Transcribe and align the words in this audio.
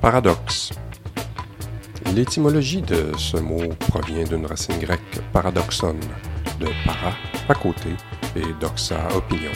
Paradoxe. 0.00 0.70
L'étymologie 2.14 2.80
de 2.80 3.12
ce 3.18 3.36
mot 3.36 3.68
provient 3.90 4.24
d'une 4.24 4.46
racine 4.46 4.78
grecque 4.78 5.20
paradoxon, 5.30 5.94
de 6.58 6.68
para, 6.86 7.14
à 7.48 7.54
côté, 7.54 7.90
et 8.34 8.54
doxa, 8.58 8.96
opinion. 9.14 9.52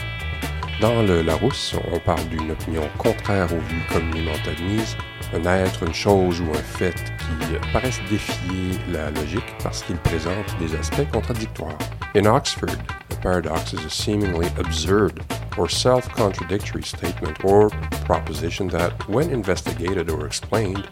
Dans 0.83 1.03
le 1.03 1.23
Larousse, 1.23 1.75
on 1.91 1.99
parle 1.99 2.29
d'une 2.29 2.51
opinion 2.51 2.83
contraire 2.99 3.47
aux 3.55 3.59
vues 3.59 3.87
communément 3.91 4.37
admises, 4.47 4.99
un 5.33 5.45
être, 5.47 5.83
une 5.85 5.95
chose 5.95 6.43
ou 6.43 6.51
un 6.51 6.63
fait 6.63 6.95
qui 6.95 7.73
paraissent 7.73 8.03
défier 8.11 8.79
la 8.93 9.11
logique 9.13 9.55
parce 9.63 9.83
qu'il 9.83 9.97
présente 9.97 10.59
des 10.59 10.75
aspects 10.75 11.11
contradictoires. 11.11 11.79
In 12.15 12.27
Oxford, 12.27 12.77
a 13.11 13.15
paradox 13.23 13.73
is 13.73 13.85
a 13.87 13.89
seemingly 13.89 14.49
absurd 14.59 15.21
or 15.57 15.71
self-contradictory 15.71 16.83
statement 16.83 17.43
or 17.45 17.71
proposition 18.05 18.69
that, 18.69 18.93
when 19.09 19.31
investigated 19.31 20.11
or 20.11 20.27
explained, 20.27 20.89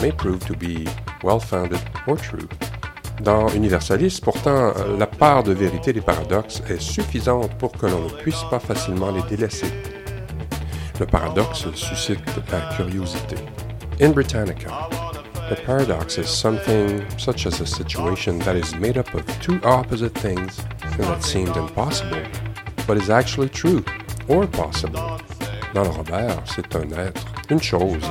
may 0.00 0.12
prove 0.12 0.44
to 0.46 0.54
be 0.54 0.86
well-founded 1.22 1.80
or 2.06 2.16
true. 2.16 2.48
Dans 3.22 3.52
Universalis, 3.54 4.18
pourtant, 4.20 4.72
la 4.98 5.06
part 5.06 5.42
de 5.42 5.52
vérité 5.52 5.92
des 5.92 6.00
paradoxes 6.00 6.62
est 6.68 6.80
suffisante 6.80 7.50
pour 7.58 7.72
que 7.72 7.86
l'on 7.86 8.04
ne 8.04 8.22
puisse 8.22 8.42
pas 8.50 8.58
facilement 8.58 9.10
les 9.10 9.22
délaisser. 9.28 9.70
Le 10.98 11.06
paradoxe 11.06 11.70
suscite 11.74 12.20
la 12.50 12.60
curiosité. 12.76 13.36
In 14.00 14.12
Britannica, 14.12 14.88
a 15.50 15.56
paradox 15.66 16.16
is 16.16 16.28
something 16.28 17.04
such 17.18 17.46
as 17.46 17.60
a 17.60 17.66
situation 17.66 18.38
that 18.40 18.56
is 18.56 18.74
made 18.76 18.96
up 18.96 19.12
of 19.14 19.24
two 19.40 19.60
opposite 19.64 20.14
things 20.14 20.60
and 20.82 21.04
that 21.04 21.22
seemed 21.22 21.56
impossible, 21.56 22.22
but 22.86 22.96
is 22.96 23.10
actually 23.10 23.48
true 23.48 23.84
or 24.28 24.46
possible. 24.46 25.09
Dans 25.72 25.84
le 25.84 25.90
Robert, 25.90 26.42
c'est 26.46 26.74
un 26.74 26.90
être, 26.98 27.24
une 27.48 27.62
chose, 27.62 28.02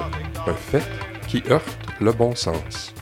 un 0.47 0.53
fait 0.53 0.83
qui 1.27 1.43
heurte 1.49 1.77
le 1.99 2.13
bon 2.13 2.33
sens. 2.33 2.93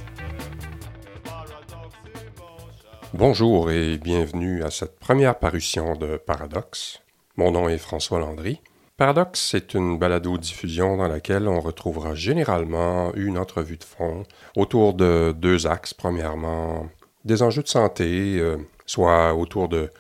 Bonjour 3.14 3.70
et 3.70 4.00
bienvenue 4.00 4.64
à 4.64 4.72
cette 4.72 4.98
première 4.98 5.38
parution 5.38 5.96
de 5.96 6.18
Paradoxe. 6.18 7.04
Mon 7.36 7.52
nom 7.52 7.70
est 7.70 7.78
François 7.78 8.18
Landry. 8.18 8.60
Paradoxe, 8.98 9.48
c'est 9.52 9.76
une 9.76 10.00
balado-diffusion 10.00 10.98
dans 10.98 11.08
laquelle 11.08 11.48
on 11.48 11.60
retrouvera 11.60 12.16
généralement 12.16 13.14
une 13.14 13.38
entrevue 13.38 13.78
de 13.78 13.84
fond 13.84 14.24
autour 14.56 14.96
de 14.96 15.36
deux 15.38 15.68
axes. 15.68 15.94
Premièrement, 15.94 16.88
des 17.26 17.44
enjeux 17.44 17.62
de 17.62 17.68
santé, 17.68 18.40
euh, 18.40 18.58
soit 18.88 19.36
autour 19.36 19.70
de, 19.70 19.92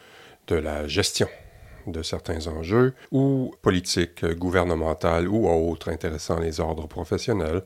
de 0.47 0.55
la 0.55 0.88
gestion 0.88 1.28
de 1.88 2.03
certains 2.03 2.47
enjeux, 2.47 2.93
ou 3.11 3.53
politiques, 3.61 4.25
gouvernementales 4.25 5.27
ou 5.27 5.47
autres 5.47 5.89
intéressant 5.89 6.39
les 6.39 6.59
ordres 6.59 6.88
professionnels. 6.88 7.63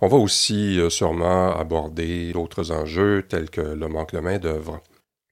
On 0.00 0.08
va 0.08 0.16
aussi 0.16 0.78
euh, 0.80 0.90
sûrement 0.90 1.56
aborder 1.56 2.32
d'autres 2.32 2.72
enjeux 2.72 3.24
tels 3.28 3.50
que 3.50 3.60
le 3.60 3.88
manque 3.88 4.12
de 4.12 4.20
main-d'œuvre. 4.20 4.80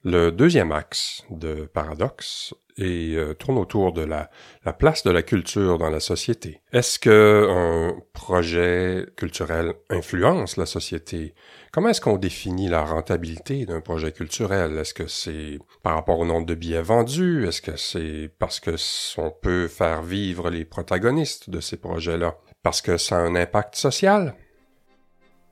Le 0.05 0.33
deuxième 0.33 0.73
axe 0.73 1.23
de 1.31 1.69
Paradoxe 1.73 2.55
et 2.77 3.15
euh, 3.15 3.35
tourne 3.35 3.59
autour 3.59 3.93
de 3.93 4.03
la, 4.03 4.31
la, 4.65 4.73
place 4.73 5.05
de 5.05 5.11
la 5.11 5.23
culture 5.23 5.79
dans 5.79 5.91
la 5.91 6.01
société. 6.01 6.61
Est-ce 6.73 6.99
que 6.99 7.47
un 7.49 8.01
projet 8.13 9.07
culturel 9.17 9.75
influence 9.91 10.57
la 10.57 10.67
société 10.67 11.35
Comment 11.75 11.89
est-ce 11.89 12.03
qu'on 12.03 12.19
définit 12.19 12.69
la 12.69 12.85
rentabilité 12.85 13.65
d'un 13.65 13.81
projet 13.81 14.13
culturel? 14.13 14.77
Est-ce 14.77 14.93
que 14.93 15.07
c'est 15.07 15.59
par 15.83 15.95
rapport 15.95 16.19
au 16.19 16.27
nombre 16.27 16.45
de 16.45 16.55
billets 16.55 16.83
vendus? 16.83 17.49
Est-ce 17.49 17.63
que 17.63 17.79
c'est 17.79 18.31
parce 18.39 18.61
que 18.61 18.77
on 19.17 19.31
peut 19.31 19.69
faire 19.69 20.03
vivre 20.03 20.51
les 20.51 20.67
protagonistes 20.67 21.49
de 21.49 21.61
ces 21.61 21.79
projets-là? 21.79 22.37
Parce 22.63 22.83
que 22.83 22.99
ça 22.99 23.17
a 23.17 23.21
un 23.21 23.35
impact 23.37 23.75
social? 23.77 24.35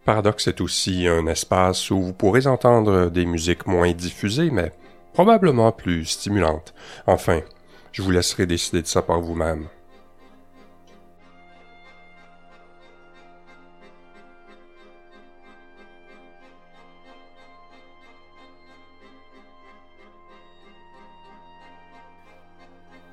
Paradoxe 0.04 0.47
est 0.48 0.60
aussi 0.60 1.06
un 1.06 1.26
espace 1.26 1.91
où 1.91 2.03
vous 2.03 2.12
pourrez 2.12 2.47
entendre 2.47 3.09
des 3.09 3.25
musiques 3.25 3.66
moins 3.66 3.92
diffusées, 3.92 4.50
mais 4.50 4.72
probablement 5.14 5.72
plus 5.72 6.04
stimulantes. 6.04 6.75
Enfin, 7.06 7.41
je 7.92 8.03
vous 8.03 8.10
laisserai 8.10 8.44
décider 8.44 8.82
de 8.82 8.86
ça 8.86 9.00
par 9.00 9.22
vous-même. 9.22 9.69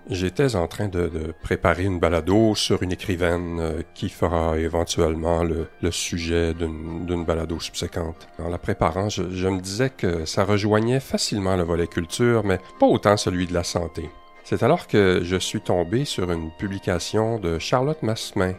J'étais 0.10 0.56
en 0.56 0.68
train 0.68 0.88
de, 0.88 1.34
préparer 1.44 1.84
une 1.84 2.00
balado 2.00 2.56
sur 2.56 2.82
une 2.82 2.94
écrivaine 2.94 3.60
euh, 3.60 3.82
qui 3.94 4.08
fera 4.08 4.58
éventuellement 4.58 5.44
le, 5.44 5.68
sujet 5.92 6.54
d'une 6.54 7.26
balado 7.26 7.60
subséquente. 7.60 8.28
En 8.40 8.50
la 8.50 8.58
préparant, 8.58 9.10
je, 9.10 9.48
me 9.48 9.60
disais 9.60 9.90
que 9.90 10.24
ça 10.24 10.46
rejoignait 10.46 11.02
facilement 11.02 11.58
le 11.58 11.64
volet 11.64 11.88
culture, 11.88 12.44
mais 12.46 12.60
pas 12.80 12.86
autant 12.86 13.18
celui 13.18 13.48
de 13.48 13.54
la 13.54 13.64
santé. 13.64 14.10
C'est 14.46 14.64
alors 14.64 14.88
que 14.88 15.22
je 15.24 15.36
suis 15.36 15.60
tombé 15.60 16.06
sur 16.06 16.32
une 16.32 16.52
publication 16.58 17.38
de 17.38 17.60
Charlotte 17.60 18.02
Massemin, 18.02 18.54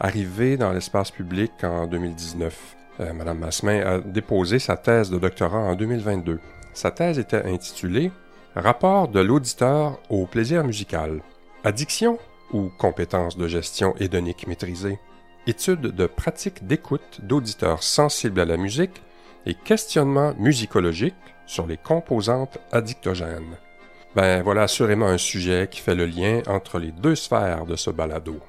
arrivée 0.00 0.56
dans 0.56 0.72
l'espace 0.72 1.12
public 1.12 1.52
en 1.62 1.86
2019. 1.86 2.76
Euh, 2.98 3.12
Madame 3.12 3.38
Massemin 3.38 3.80
a 3.80 4.00
déposé 4.00 4.58
sa 4.58 4.76
thèse 4.76 5.10
de 5.10 5.18
doctorat 5.18 5.58
en 5.58 5.76
2022. 5.76 6.40
Sa 6.74 6.90
thèse 6.90 7.18
était 7.20 7.44
intitulée 7.44 8.10
Rapport 8.56 9.06
de 9.06 9.20
l'auditeur 9.20 10.00
au 10.08 10.26
plaisir 10.26 10.64
musical. 10.64 11.22
Addiction 11.62 12.18
ou 12.52 12.68
compétences 12.78 13.36
de 13.36 13.46
gestion 13.46 13.94
hédonique 14.00 14.48
maîtrisée. 14.48 14.98
Étude 15.46 15.82
de 15.82 16.06
pratiques 16.06 16.66
d'écoute 16.66 17.20
d'auditeurs 17.22 17.84
sensibles 17.84 18.40
à 18.40 18.44
la 18.44 18.56
musique 18.56 19.02
et 19.46 19.54
questionnement 19.54 20.34
musicologique 20.36 21.14
sur 21.46 21.68
les 21.68 21.76
composantes 21.76 22.58
addictogènes. 22.72 23.56
Ben 24.16 24.42
voilà 24.42 24.62
assurément 24.62 25.06
un 25.06 25.18
sujet 25.18 25.68
qui 25.70 25.80
fait 25.80 25.94
le 25.94 26.06
lien 26.06 26.42
entre 26.48 26.80
les 26.80 26.90
deux 26.90 27.14
sphères 27.14 27.66
de 27.66 27.76
ce 27.76 27.90
balado. 27.90 28.40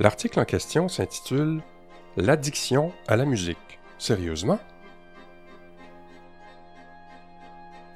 L'article 0.00 0.40
en 0.40 0.46
question 0.46 0.88
s'intitule 0.88 1.60
L'addiction 2.16 2.90
à 3.06 3.16
la 3.16 3.26
musique. 3.26 3.78
Sérieusement? 3.98 4.58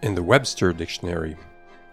In 0.00 0.14
the 0.14 0.22
Webster 0.22 0.72
Dictionary, 0.72 1.36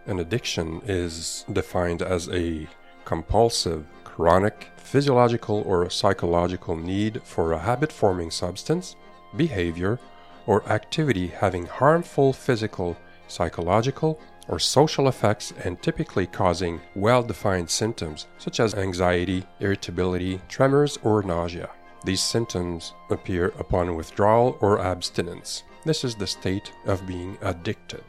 an 0.05 0.19
addiction 0.19 0.79
is 0.85 1.43
defined 1.51 2.03
as 2.03 2.29
a 2.29 2.67
compulsive, 3.03 3.87
chronic, 4.03 4.69
physiological 4.77 5.63
or 5.65 5.89
psychological 5.89 6.75
need 6.75 7.23
for 7.23 7.51
a 7.51 7.57
habit 7.57 7.91
forming 7.91 8.29
substance, 8.29 8.95
behavior, 9.35 9.99
or 10.45 10.63
activity 10.69 11.25
having 11.25 11.65
harmful 11.65 12.31
physical, 12.31 12.95
psychological, 13.27 14.19
or 14.47 14.59
social 14.59 15.07
effects 15.07 15.51
and 15.63 15.81
typically 15.81 16.27
causing 16.27 16.81
well 16.93 17.23
defined 17.23 17.71
symptoms 17.71 18.27
such 18.37 18.59
as 18.59 18.75
anxiety, 18.75 19.47
irritability, 19.59 20.39
tremors, 20.47 20.99
or 21.01 21.23
nausea. 21.23 21.71
These 22.03 22.21
symptoms 22.21 22.93
appear 23.09 23.47
upon 23.57 23.95
withdrawal 23.95 24.59
or 24.61 24.79
abstinence. 24.79 25.63
This 25.85 26.03
is 26.03 26.15
the 26.15 26.27
state 26.27 26.71
of 26.85 27.05
being 27.05 27.37
addicted. 27.41 28.03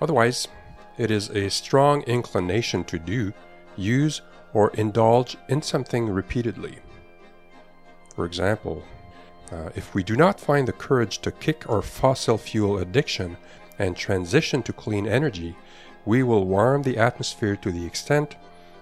Otherwise, 0.00 0.46
it 0.98 1.10
is 1.10 1.30
a 1.30 1.48
strong 1.48 2.02
inclination 2.02 2.84
to 2.84 2.98
do, 2.98 3.32
use, 3.76 4.20
or 4.52 4.70
indulge 4.74 5.36
in 5.48 5.62
something 5.62 6.08
repeatedly. 6.08 6.78
For 8.14 8.26
example, 8.26 8.84
uh, 9.50 9.70
if 9.74 9.94
we 9.94 10.02
do 10.02 10.16
not 10.16 10.38
find 10.38 10.68
the 10.68 10.72
courage 10.72 11.18
to 11.20 11.32
kick 11.32 11.68
our 11.68 11.82
fossil 11.82 12.38
fuel 12.38 12.78
addiction 12.78 13.36
and 13.78 13.96
transition 13.96 14.62
to 14.62 14.72
clean 14.72 15.08
energy, 15.08 15.56
we 16.04 16.22
will 16.22 16.44
warm 16.44 16.82
the 16.82 16.98
atmosphere 16.98 17.56
to 17.56 17.72
the 17.72 17.86
extent 17.86 18.36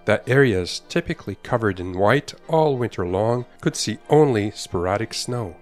that 0.05 0.29
areas 0.29 0.83
typically 0.89 1.37
covered 1.37 1.79
in 1.79 1.97
white 1.97 2.35
all 2.49 2.77
winter 2.77 3.07
long 3.07 3.47
could 3.61 3.77
see 3.77 3.99
only 4.11 4.51
sporadic 4.51 5.15
snow. 5.15 5.57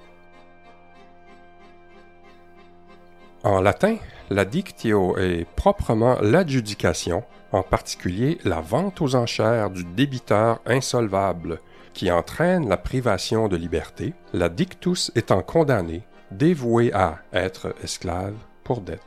En 3.43 3.63
latin, 3.63 3.97
l'addictio 4.29 5.17
est 5.17 5.47
proprement 5.57 6.19
l'adjudication, 6.21 7.25
en 7.53 7.63
particulier 7.63 8.37
la 8.45 8.61
vente 8.61 9.01
aux 9.01 9.15
enchères 9.15 9.71
du 9.71 9.83
débiteur 9.85 10.61
insolvable, 10.67 11.61
qui 11.95 12.11
entraîne 12.11 12.69
la 12.69 12.77
privation 12.77 13.49
de 13.49 13.57
liberté, 13.57 14.13
la 14.35 14.51
dictus 14.51 15.11
étant 15.15 15.43
condamné, 15.43 16.03
dévoué 16.31 16.93
à 16.93 17.21
être 17.33 17.75
esclave 17.83 18.35
pour 18.63 18.83
dette. 18.83 19.01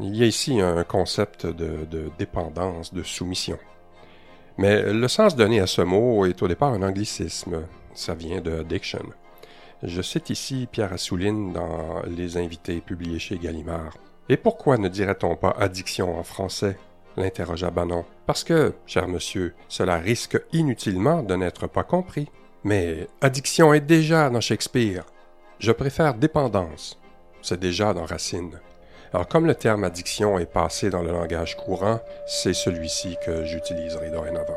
Il 0.00 0.14
y 0.14 0.22
a 0.22 0.26
ici 0.26 0.60
un 0.60 0.84
concept 0.84 1.44
de, 1.44 1.84
de 1.90 2.10
dépendance, 2.18 2.94
de 2.94 3.02
soumission. 3.02 3.58
Mais 4.58 4.92
le 4.92 5.08
sens 5.08 5.34
donné 5.34 5.58
à 5.58 5.66
ce 5.66 5.82
mot 5.82 6.24
est 6.24 6.40
au 6.40 6.48
départ 6.48 6.72
un 6.72 6.82
anglicisme. 6.82 7.62
Ça 7.94 8.14
vient 8.14 8.40
de 8.40 8.60
addiction. 8.60 9.02
Je 9.84 10.00
cite 10.00 10.30
ici 10.30 10.66
Pierre 10.70 10.94
Assouline 10.94 11.52
dans 11.52 12.00
Les 12.06 12.38
invités 12.38 12.80
publiés 12.80 13.18
chez 13.18 13.36
Gallimard. 13.36 13.98
Et 14.30 14.38
pourquoi 14.38 14.78
ne 14.78 14.88
dirait-on 14.88 15.36
pas 15.36 15.54
addiction 15.58 16.18
en 16.18 16.22
français? 16.22 16.78
l'interrogea 17.18 17.70
Bannon. 17.70 18.06
Parce 18.26 18.44
que, 18.44 18.72
cher 18.86 19.06
monsieur, 19.08 19.54
cela 19.68 19.98
risque 19.98 20.40
inutilement 20.52 21.22
de 21.22 21.34
n'être 21.36 21.66
pas 21.66 21.84
compris. 21.84 22.30
Mais 22.64 23.08
addiction 23.20 23.74
est 23.74 23.82
déjà 23.82 24.30
dans 24.30 24.40
Shakespeare. 24.40 25.04
Je 25.58 25.70
préfère 25.70 26.14
dépendance. 26.14 26.98
C'est 27.42 27.60
déjà 27.60 27.92
dans 27.92 28.06
Racine. 28.06 28.58
Alors 29.12 29.28
comme 29.28 29.46
le 29.46 29.54
terme 29.54 29.84
addiction 29.84 30.38
est 30.38 30.50
passé 30.50 30.88
dans 30.88 31.02
le 31.02 31.12
langage 31.12 31.58
courant, 31.58 32.00
c'est 32.26 32.54
celui-ci 32.54 33.16
que 33.24 33.44
j'utiliserai 33.44 34.10
dorénavant. 34.10 34.56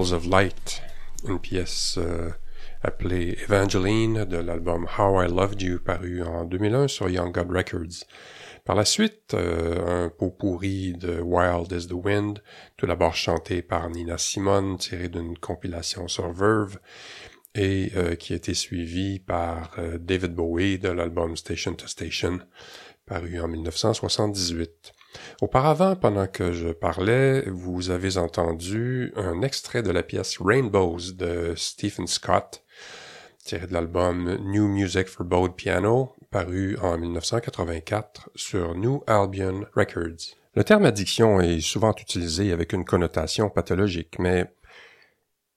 Of 0.00 0.26
Light, 0.26 0.82
une 1.28 1.38
pièce 1.38 1.96
euh, 1.98 2.30
appelée 2.82 3.36
Evangeline 3.42 4.24
de 4.24 4.38
l'album 4.38 4.86
How 4.98 5.22
I 5.22 5.28
Loved 5.28 5.60
You 5.60 5.78
paru 5.78 6.22
en 6.22 6.46
2001 6.46 6.88
sur 6.88 7.10
Young 7.10 7.30
God 7.34 7.50
Records. 7.50 8.06
Par 8.64 8.76
la 8.76 8.86
suite, 8.86 9.34
euh, 9.34 10.06
un 10.06 10.08
pot 10.08 10.30
pourri 10.30 10.94
de 10.94 11.20
Wild 11.20 11.70
is 11.72 11.86
the 11.86 11.92
Wind, 11.92 12.42
tout 12.78 12.86
d'abord 12.86 13.14
chanté 13.14 13.60
par 13.60 13.90
Nina 13.90 14.16
Simone, 14.16 14.78
tiré 14.78 15.10
d'une 15.10 15.36
compilation 15.36 16.08
sur 16.08 16.32
Verve, 16.32 16.78
et 17.54 17.92
euh, 17.94 18.14
qui 18.14 18.32
a 18.32 18.36
été 18.36 18.54
suivi 18.54 19.18
par 19.18 19.76
David 20.00 20.34
Bowie 20.34 20.78
de 20.78 20.88
l'album 20.88 21.36
Station 21.36 21.74
to 21.74 21.86
Station, 21.86 22.38
paru 23.04 23.38
en 23.38 23.48
1978. 23.48 24.94
Auparavant, 25.40 25.96
pendant 25.96 26.26
que 26.26 26.52
je 26.52 26.68
parlais, 26.68 27.42
vous 27.48 27.90
avez 27.90 28.16
entendu 28.16 29.12
un 29.16 29.42
extrait 29.42 29.82
de 29.82 29.90
la 29.90 30.02
pièce 30.02 30.38
Rainbows 30.40 31.12
de 31.14 31.54
Stephen 31.56 32.06
Scott, 32.06 32.62
tiré 33.44 33.66
de 33.66 33.72
l'album 33.72 34.36
New 34.44 34.68
Music 34.68 35.08
for 35.08 35.24
Bode 35.24 35.56
Piano, 35.56 36.14
paru 36.30 36.76
en 36.82 36.98
1984 36.98 38.30
sur 38.34 38.74
New 38.74 39.02
Albion 39.06 39.64
Records. 39.74 40.36
Le 40.54 40.64
terme 40.64 40.84
addiction 40.84 41.40
est 41.40 41.60
souvent 41.60 41.94
utilisé 41.94 42.52
avec 42.52 42.72
une 42.72 42.84
connotation 42.84 43.48
pathologique, 43.48 44.18
mais 44.18 44.52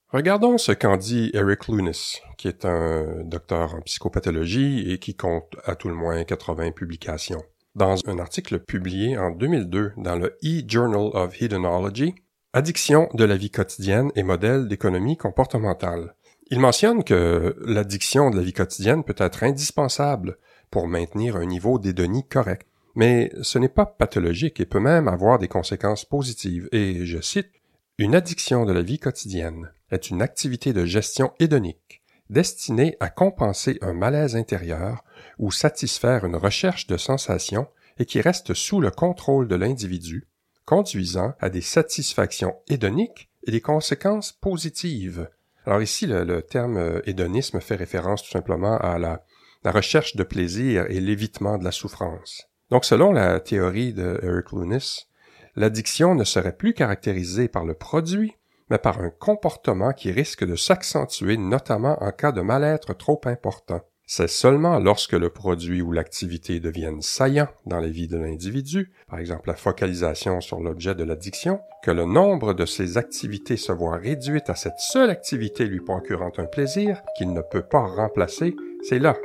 regardons 0.09 0.57
ce 0.57 0.71
qu'en 0.71 0.97
dit 0.97 1.31
Eric 1.33 1.67
Lunis, 1.67 2.21
qui 2.37 2.47
est 2.47 2.63
un 2.63 3.23
docteur 3.23 3.75
en 3.75 3.81
psychopathologie 3.81 4.91
et 4.91 4.99
qui 4.99 5.15
compte 5.15 5.55
à 5.65 5.75
tout 5.75 5.89
le 5.89 5.95
moins 5.95 6.23
80 6.23 6.71
publications. 6.71 7.43
Dans 7.75 7.95
un 8.05 8.19
article 8.19 8.59
publié 8.59 9.17
en 9.17 9.31
2002 9.31 9.93
dans 9.97 10.15
le 10.15 10.37
E-Journal 10.43 11.09
of 11.13 11.41
Hedonology, 11.41 12.13
Addiction 12.53 13.09
de 13.15 13.23
la 13.23 13.35
vie 13.35 13.49
quotidienne 13.49 14.11
et 14.15 14.21
modèle 14.21 14.67
d'économie 14.67 15.17
comportementale. 15.17 16.13
Il 16.51 16.59
mentionne 16.59 17.03
que 17.03 17.55
l'addiction 17.65 18.29
de 18.29 18.37
la 18.37 18.43
vie 18.43 18.53
quotidienne 18.53 19.03
peut 19.03 19.15
être 19.17 19.43
indispensable 19.43 20.37
pour 20.69 20.87
maintenir 20.87 21.35
un 21.35 21.45
niveau 21.45 21.79
d'hédonie 21.79 22.27
correct. 22.27 22.67
Mais 22.93 23.31
ce 23.41 23.57
n'est 23.57 23.69
pas 23.69 23.87
pathologique 23.87 24.59
et 24.59 24.67
peut 24.67 24.79
même 24.79 25.07
avoir 25.07 25.39
des 25.39 25.47
conséquences 25.47 26.05
positives. 26.05 26.69
Et 26.71 27.07
je 27.07 27.21
cite, 27.21 27.49
Une 27.97 28.13
addiction 28.13 28.65
de 28.65 28.71
la 28.71 28.83
vie 28.83 28.99
quotidienne 28.99 29.71
est 29.89 30.11
une 30.11 30.21
activité 30.21 30.73
de 30.73 30.85
gestion 30.85 31.31
hédonique 31.39 32.03
destinée 32.29 32.97
à 32.99 33.09
compenser 33.09 33.77
un 33.81 33.93
malaise 33.93 34.35
intérieur 34.35 35.03
ou 35.43 35.51
satisfaire 35.51 36.23
une 36.23 36.37
recherche 36.37 36.87
de 36.87 36.95
sensations 36.95 37.67
et 37.99 38.05
qui 38.05 38.21
reste 38.21 38.53
sous 38.53 38.79
le 38.79 38.91
contrôle 38.91 39.49
de 39.49 39.55
l'individu, 39.55 40.25
conduisant 40.63 41.33
à 41.41 41.49
des 41.49 41.59
satisfactions 41.59 42.55
hédoniques 42.69 43.29
et 43.45 43.51
des 43.51 43.59
conséquences 43.59 44.31
positives. 44.31 45.29
Alors 45.65 45.81
ici, 45.81 46.07
le, 46.07 46.41
terme 46.43 46.77
euh, 46.77 47.01
hédonisme 47.05 47.59
fait 47.59 47.75
référence 47.75 48.23
tout 48.23 48.31
simplement 48.31 48.77
à 48.77 48.97
la, 48.97 49.25
la 49.65 49.71
recherche 49.71 50.15
de 50.15 50.23
plaisir 50.23 50.85
et 50.89 51.01
l'évitement 51.01 51.57
de 51.57 51.65
la 51.65 51.71
souffrance. 51.71 52.47
Donc 52.69 52.85
selon 52.85 53.11
la 53.11 53.41
théorie 53.41 53.91
de 53.91 54.21
Eric 54.23 54.53
Lunis, 54.53 55.07
l'addiction 55.57 56.15
ne 56.15 56.23
serait 56.23 56.55
plus 56.55 56.73
caractérisée 56.73 57.49
par 57.49 57.65
le 57.65 57.73
produit, 57.73 58.33
mais 58.69 58.77
par 58.77 59.01
un 59.01 59.09
comportement 59.09 59.91
qui 59.91 60.09
risque 60.09 60.45
de 60.45 60.55
s'accentuer 60.55 61.35
notamment 61.35 62.01
en 62.01 62.11
cas 62.13 62.31
de 62.31 62.39
mal-être 62.39 62.93
trop 62.93 63.19
important. 63.25 63.81
C'est 64.15 64.29
seulement 64.29 64.77
lorsque 64.77 65.13
le 65.13 65.31
produit 65.31 65.81
ou 65.81 65.91
l'activité 65.91 66.59
deviennent 66.59 67.01
saillants 67.01 67.47
dans 67.65 67.79
la 67.79 67.87
vie 67.87 68.07
de 68.07 68.15
l'individu, 68.15 68.91
par 69.09 69.17
exemple 69.17 69.47
la 69.47 69.55
focalisation 69.55 70.39
sur 70.39 70.59
l'objet 70.59 70.93
de 70.93 71.03
l'addiction, 71.03 71.61
que 71.81 71.89
le 71.89 72.05
nombre 72.05 72.53
de 72.53 72.67
ces 72.67 72.99
activités 72.99 73.57
se 73.57 73.71
voit 73.71 73.97
réduite 73.97 74.51
à 74.51 74.55
cette 74.55 74.77
seule 74.77 75.09
activité 75.09 75.65
lui 75.65 75.81
procurant 75.81 76.31
un 76.37 76.45
plaisir 76.45 77.01
qu'il 77.17 77.33
ne 77.33 77.41
peut 77.41 77.63
pas 77.63 77.87
remplacer, 77.87 78.55
c'est 78.87 78.99
là 78.99 79.17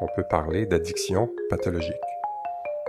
qu'on 0.00 0.08
peut 0.16 0.26
parler 0.28 0.66
d'addiction 0.66 1.30
pathologique. 1.48 1.94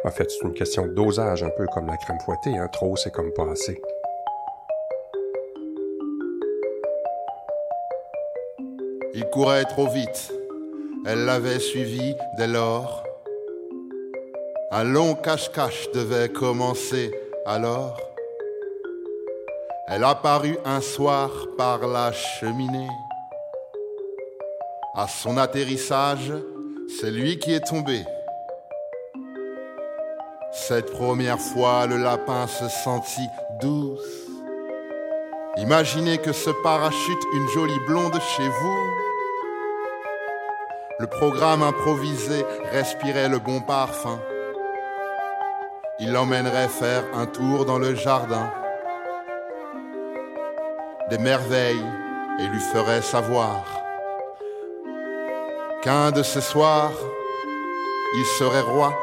En 0.04 0.10
fait, 0.10 0.32
c'est 0.32 0.48
une 0.48 0.56
question 0.56 0.88
de 0.88 0.94
dosage, 0.96 1.44
un 1.44 1.52
peu 1.52 1.68
comme 1.68 1.86
la 1.86 1.98
crème 1.98 2.18
fouettée, 2.26 2.58
hein? 2.58 2.70
trop 2.74 2.96
c'est 2.96 3.12
comme 3.12 3.32
pas 3.34 3.52
assez. 3.52 3.80
Il 9.14 9.26
courait 9.32 9.66
trop 9.66 9.88
vite. 9.88 10.35
Elle 11.08 11.26
l'avait 11.26 11.60
suivi 11.60 12.16
dès 12.36 12.48
lors. 12.48 13.04
Un 14.72 14.84
long 14.84 15.14
cache-cache 15.14 15.92
devait 15.94 16.30
commencer 16.30 17.12
alors. 17.46 18.02
Elle 19.88 20.04
apparut 20.04 20.58
un 20.66 20.82
soir 20.82 21.30
par 21.60 21.88
la 21.88 22.12
cheminée. 22.12 22.90
À 24.96 25.08
son 25.08 25.38
atterrissage, 25.38 26.34
c'est 27.00 27.12
lui 27.12 27.38
qui 27.38 27.54
est 27.54 27.68
tombé. 27.68 28.04
Cette 30.54 30.92
première 30.92 31.40
fois, 31.40 31.86
le 31.86 31.98
lapin 31.98 32.48
se 32.48 32.68
sentit 32.68 33.30
douce. 33.62 34.26
Imaginez 35.58 36.18
que 36.18 36.32
ce 36.32 36.50
parachute 36.64 37.24
une 37.36 37.48
jolie 37.50 37.80
blonde 37.88 38.20
chez 38.36 38.48
vous. 38.48 39.05
Le 40.98 41.08
programme 41.08 41.62
improvisé 41.62 42.46
respirait 42.72 43.28
le 43.28 43.40
bon 43.40 43.60
parfum. 43.60 44.18
Il 46.00 46.14
l'emmènerait 46.14 46.70
faire 46.70 47.04
un 47.14 47.26
tour 47.26 47.66
dans 47.66 47.78
le 47.78 47.96
jardin. 47.96 48.50
Des 51.10 51.18
merveilles 51.18 51.86
et 52.40 52.48
lui 52.48 52.62
ferait 52.62 53.02
savoir 53.02 53.66
qu'un 55.84 56.12
de 56.12 56.24
ces 56.24 56.40
soirs, 56.40 56.94
il 58.16 58.26
serait 58.40 58.62
roi. 58.62 58.98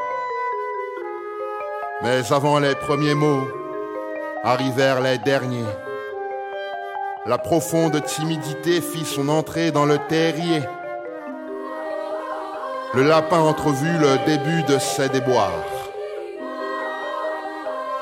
Mais 2.01 2.33
avant 2.33 2.57
les 2.57 2.73
premiers 2.73 3.13
mots, 3.13 3.47
arrivèrent 4.43 5.01
les 5.01 5.19
derniers. 5.19 5.73
La 7.27 7.37
profonde 7.37 8.03
timidité 8.03 8.81
fit 8.81 9.05
son 9.05 9.29
entrée 9.29 9.71
dans 9.71 9.85
le 9.85 9.99
terrier. 10.09 10.63
Le 12.95 13.01
lapin 13.01 13.39
entrevut 13.39 13.97
le 13.97 14.19
début 14.27 14.61
de 14.63 14.77
ses 14.77 15.09
déboires. 15.09 15.49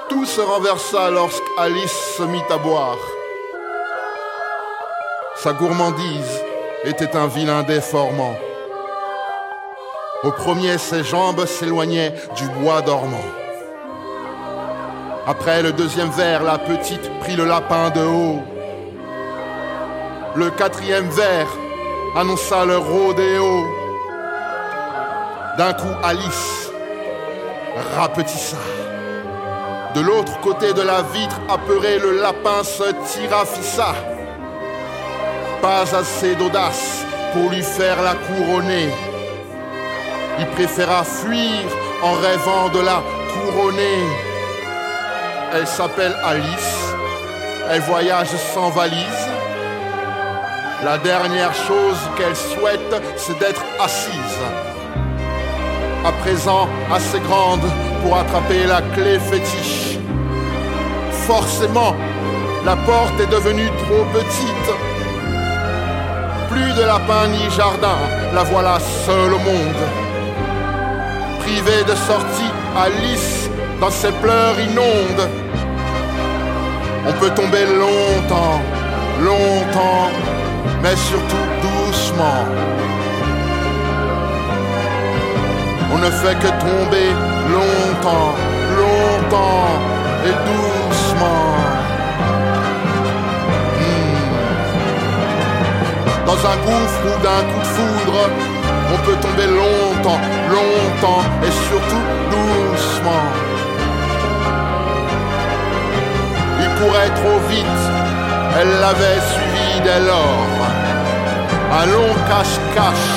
Tout 0.09 0.25
se 0.25 0.41
renversa 0.41 1.09
lorsqu'Alice 1.09 2.15
se 2.17 2.23
mit 2.23 2.43
à 2.49 2.57
boire. 2.57 2.97
Sa 5.37 5.53
gourmandise 5.53 6.41
était 6.83 7.15
un 7.15 7.27
vilain 7.27 7.63
déformant. 7.63 8.35
Au 10.23 10.31
premier, 10.31 10.77
ses 10.77 11.05
jambes 11.05 11.45
s'éloignaient 11.45 12.13
du 12.35 12.47
bois 12.49 12.81
dormant. 12.81 13.29
Après 15.25 15.63
le 15.63 15.71
deuxième 15.71 16.09
verre, 16.09 16.43
la 16.43 16.57
petite 16.57 17.09
prit 17.21 17.37
le 17.37 17.45
lapin 17.45 17.91
de 17.91 18.01
haut. 18.01 18.39
Le 20.35 20.49
quatrième 20.49 21.09
verre 21.09 21.47
annonça 22.17 22.65
le 22.65 22.77
rodéo. 22.77 23.80
D'un 25.57 25.73
coup, 25.73 25.95
Alice 26.01 26.71
rapetissa. 27.95 28.57
De 29.93 29.99
l'autre 29.99 30.39
côté 30.39 30.71
de 30.73 30.81
la 30.81 31.01
vitre, 31.01 31.39
apeuré, 31.49 31.99
le 31.99 32.21
lapin 32.21 32.63
se 32.63 32.91
tira 33.11 33.45
fissa. 33.45 33.93
Pas 35.61 35.81
assez 35.93 36.35
d'audace 36.35 37.05
pour 37.33 37.49
lui 37.49 37.61
faire 37.61 38.01
la 38.01 38.15
couronner. 38.15 38.89
Il 40.39 40.47
préféra 40.47 41.03
fuir 41.03 41.67
en 42.01 42.13
rêvant 42.13 42.69
de 42.69 42.79
la 42.79 43.01
couronner. 43.33 44.03
Elle 45.53 45.67
s'appelle 45.67 46.15
Alice. 46.23 46.93
Elle 47.69 47.81
voyage 47.81 48.35
sans 48.53 48.69
valise. 48.69 49.27
La 50.85 50.97
dernière 50.97 51.53
chose 51.53 51.99
qu'elle 52.17 52.35
souhaite, 52.35 52.95
c'est 53.17 53.37
d'être 53.37 53.63
assise. 53.79 54.70
À 56.03 56.11
présent 56.13 56.67
assez 56.91 57.19
grande 57.19 57.61
pour 58.01 58.17
attraper 58.17 58.65
la 58.65 58.81
clé 58.95 59.19
fétiche. 59.19 59.99
Forcément, 61.27 61.95
la 62.65 62.75
porte 62.75 63.19
est 63.19 63.31
devenue 63.31 63.69
trop 63.85 64.03
petite. 64.11 64.69
Plus 66.49 66.73
de 66.73 66.81
lapin 66.81 67.27
ni 67.27 67.49
jardin, 67.51 67.99
la 68.33 68.41
voilà 68.43 68.79
seule 69.05 69.33
au 69.33 69.39
monde. 69.39 69.83
Privée 71.41 71.83
de 71.83 71.95
sortie, 71.95 72.51
Alice, 72.75 73.47
dans 73.79 73.91
ses 73.91 74.11
pleurs 74.23 74.59
inondes. 74.59 75.29
On 77.07 77.13
peut 77.13 77.29
tomber 77.29 77.65
longtemps, 77.65 78.59
longtemps, 79.21 80.09
mais 80.81 80.95
surtout 80.95 81.45
doucement. 81.61 82.45
On 85.93 85.97
ne 85.97 86.09
fait 86.09 86.35
que 86.35 86.47
tomber 86.47 87.09
longtemps, 87.55 88.33
longtemps 88.81 89.71
et 90.25 90.33
doucement. 90.49 91.45
Hmm. 93.79 94.25
Dans 96.25 96.41
un 96.51 96.57
gouffre 96.65 97.03
ou 97.05 97.15
d'un 97.25 97.43
coup 97.49 97.59
de 97.59 97.71
foudre, 97.75 98.19
on 98.93 98.97
peut 99.05 99.17
tomber 99.21 99.47
longtemps, 99.47 100.21
longtemps 100.49 101.23
et 101.43 101.51
surtout 101.67 102.05
doucement. 102.31 103.27
Il 106.59 106.69
courait 106.79 107.13
trop 107.21 107.39
vite, 107.49 107.83
elle 108.59 108.73
l'avait 108.79 109.21
suivi 109.33 109.69
dès 109.83 110.01
lors. 110.05 110.61
Un 111.73 111.85
long 111.85 112.13
cache-cache 112.27 113.11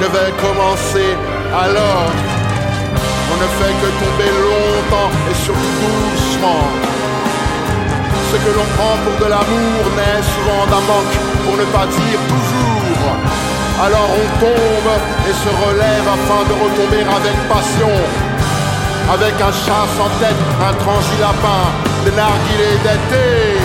devait 0.00 0.32
commencer 0.42 1.16
alors. 1.62 2.10
On 3.32 3.36
ne 3.36 3.48
fait 3.58 3.74
que 3.80 3.88
tomber 4.02 4.30
longtemps 4.50 5.10
et 5.30 5.34
surtout 5.34 5.74
doucement. 5.86 6.64
Ce 8.30 8.36
que 8.36 8.50
l'on 8.56 8.68
prend 8.76 8.96
pour 9.04 9.16
de 9.24 9.30
l'amour 9.30 9.80
naît 9.96 10.22
souvent 10.34 10.66
d'un 10.66 10.84
manque, 10.90 11.16
pour 11.44 11.56
ne 11.56 11.64
pas 11.76 11.86
dire 11.86 12.20
toujours. 12.32 13.14
Alors 13.84 14.10
on 14.22 14.26
tombe 14.40 14.92
et 15.28 15.34
se 15.44 15.50
relève 15.66 16.06
afin 16.16 16.42
de 16.48 16.54
retomber 16.62 17.02
avec 17.18 17.36
passion. 17.48 17.94
Avec 19.12 19.34
un 19.34 19.52
chat 19.52 19.86
sans 19.96 20.10
tête, 20.18 20.42
un 20.60 20.72
lapin, 21.20 21.62
des 22.04 22.12
narguilés 22.12 22.78
d'été. 22.82 23.58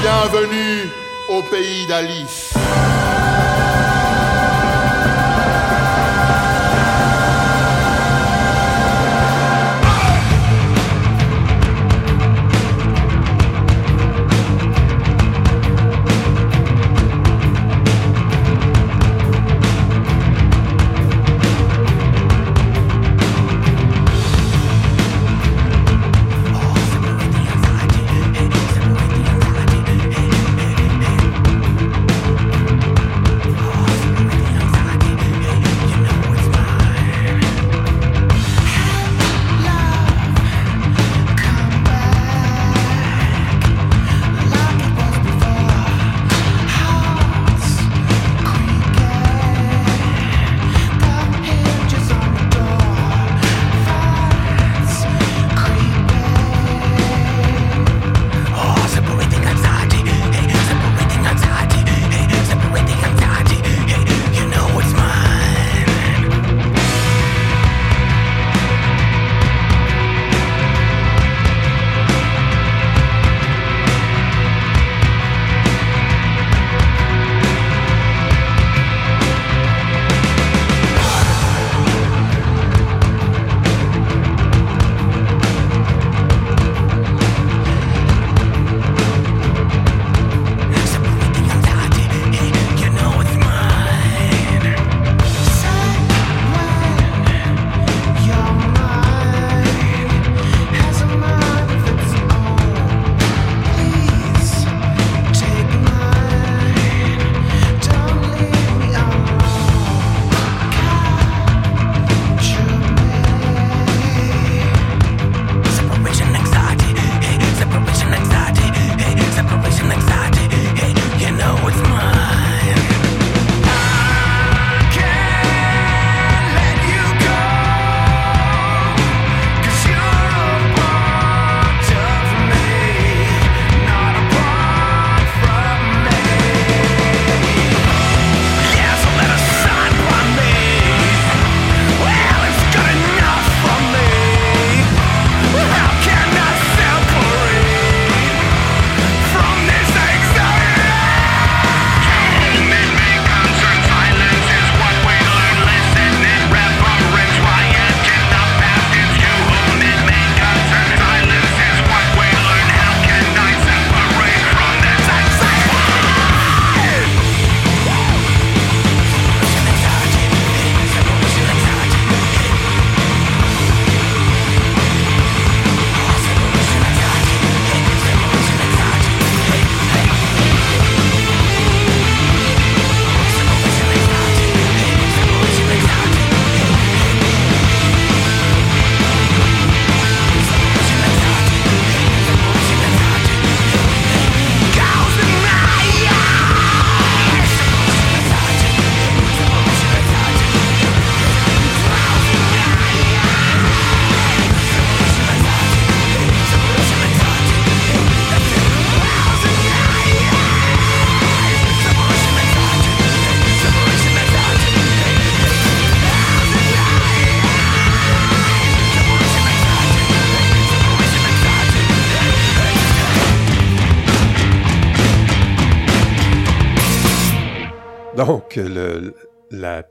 Bienvenue 0.00 0.90
au 1.28 1.42
pays 1.42 1.86
d'Alice. 1.86 2.45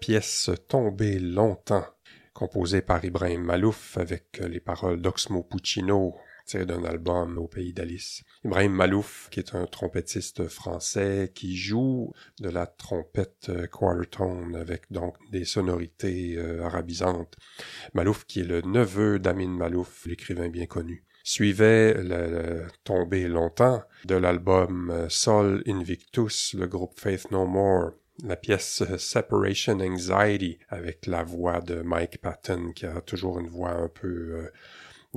Pièce 0.06 0.52
Tombée 0.68 1.18
longtemps, 1.18 1.88
composée 2.36 2.84
par 2.84 3.04
Ibrahim 3.04 3.42
Malouf 3.42 3.98
avec 3.98 4.38
les 4.38 4.60
paroles 4.60 5.02
d'Oxmo 5.02 5.42
Puccino, 5.42 6.16
tiré 6.46 6.68
d'un 6.68 6.84
album 6.84 7.40
au 7.40 7.48
pays 7.48 7.74
d'Alice. 7.74 8.22
Ibrahim 8.44 8.74
Malouf, 8.74 9.30
qui 9.32 9.40
est 9.40 9.56
un 9.56 9.66
trompettiste 9.66 10.48
français 10.48 11.32
qui 11.34 11.58
joue 11.58 12.14
de 12.40 12.50
la 12.50 12.68
trompette 12.68 13.52
quarter 13.72 14.54
avec 14.54 14.92
donc 14.92 15.16
des 15.32 15.44
sonorités 15.44 16.36
euh, 16.38 16.64
arabisantes. 16.64 17.36
Malouf, 17.96 18.26
qui 18.26 18.42
est 18.42 18.44
le 18.44 18.62
neveu 18.62 19.18
d'Amin 19.18 19.58
Malouf, 19.58 20.06
l'écrivain 20.06 20.50
bien 20.50 20.68
connu 20.68 21.04
suivait 21.24 21.96
le, 22.04 22.68
tombé 22.84 23.28
longtemps 23.28 23.82
de 24.04 24.14
l'album 24.14 24.92
euh, 24.92 25.10
Sol 25.10 25.64
Invictus, 25.66 26.54
le 26.54 26.68
groupe 26.68 27.00
Faith 27.00 27.32
No 27.32 27.48
More, 27.48 27.94
la 28.24 28.36
pièce 28.36 28.82
euh, 28.82 28.98
Separation 28.98 29.80
Anxiety 29.80 30.60
avec 30.70 31.06
la 31.06 31.24
voix 31.24 31.62
de 31.62 31.82
Mike 31.82 32.20
Patton 32.22 32.72
qui 32.74 32.86
a 32.86 33.02
toujours 33.02 33.40
une 33.40 33.48
voix 33.48 33.72
un 33.72 33.90
peu 33.90 34.08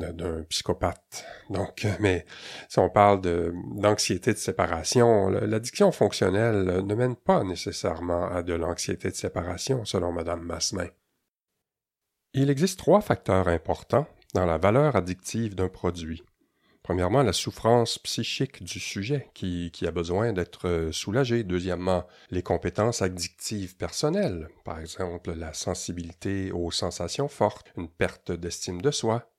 euh, 0.01 0.13
d'un 0.13 0.43
psychopathe. 0.45 1.25
Donc, 1.51 1.87
mais 2.01 2.25
si 2.69 2.79
on 2.79 2.89
parle 2.89 3.21
d'anxiété 3.21 4.33
de, 4.33 4.39
séparation, 4.39 5.29
l'addiction 5.29 5.91
fonctionnelle 5.91 6.85
ne 6.85 6.95
mène 6.95 7.17
pas 7.17 7.43
nécessairement 7.43 8.29
à 8.29 8.43
de 8.43 8.55
l'anxiété 8.55 9.11
de 9.11 9.17
séparation, 9.17 9.85
selon 9.85 10.13
Madame 10.13 10.43
Massemin. 10.43 10.89
Il 12.33 12.51
existe 12.51 12.79
trois 12.79 13.01
facteurs 13.01 13.49
importants 13.49 14.07
dans 14.35 14.47
la 14.47 14.59
valeur 14.59 14.95
addictive 14.95 15.55
d'un 15.55 15.69
produit. 15.69 16.23
Premièrement, 16.88 17.22
la 17.22 17.35
souffrance 17.35 17.98
psychique 17.98 18.62
du 18.64 18.81
sujet 18.81 19.29
qui, 19.35 19.70
a 19.87 19.90
besoin 19.90 20.33
d'être 20.33 20.66
euh, 20.66 20.90
soulagé. 20.90 21.44
Deuxièmement, 21.44 22.07
les 22.31 22.42
compétences 22.42 23.03
addictives 23.03 23.77
personnelles, 23.77 24.48
par 24.64 24.81
exemple 24.81 25.35
la 25.35 25.53
sensibilité 25.53 26.51
aux 26.51 26.70
sensations 26.70 27.29
fortes, 27.29 27.66
une 27.77 27.90
perte 27.90 28.33
d'estime 28.33 28.81
de 28.81 28.90
soi. 28.90 29.31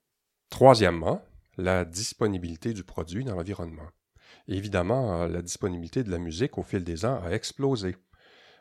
Troisièmement, 0.48 1.24
la 1.56 1.84
disponibilité 1.84 2.72
du 2.72 2.84
produit 2.84 3.24
dans 3.24 3.34
l'environnement. 3.34 3.88
Évidemment, 4.46 5.26
la 5.26 5.42
disponibilité 5.42 6.04
de 6.04 6.10
la 6.12 6.18
musique 6.18 6.56
au 6.56 6.62
fil 6.62 6.84
des 6.84 7.04
ans 7.04 7.20
a 7.24 7.32
explosé. 7.32 7.96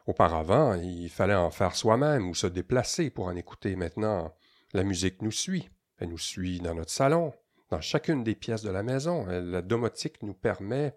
Auparavant, 0.07 0.73
il 0.73 1.09
fallait 1.09 1.35
en 1.35 1.51
faire 1.51 1.75
soi-même 1.75 2.27
ou 2.27 2.33
se 2.33 2.47
déplacer 2.47 3.11
pour 3.11 3.25
en 3.25 3.35
écouter. 3.35 3.75
Maintenant, 3.75 4.33
la 4.73 4.83
musique 4.83 5.21
nous 5.21 5.29
suit. 5.29 5.69
Elle 5.99 6.09
nous 6.09 6.17
suit 6.17 6.59
dans 6.59 6.73
notre 6.73 6.89
salon, 6.89 7.33
dans 7.69 7.81
chacune 7.81 8.23
des 8.23 8.35
pièces 8.35 8.63
de 8.63 8.69
la 8.69 8.83
maison. 8.83 9.25
La 9.27 9.61
domotique 9.61 10.21
nous 10.23 10.33
permet 10.33 10.95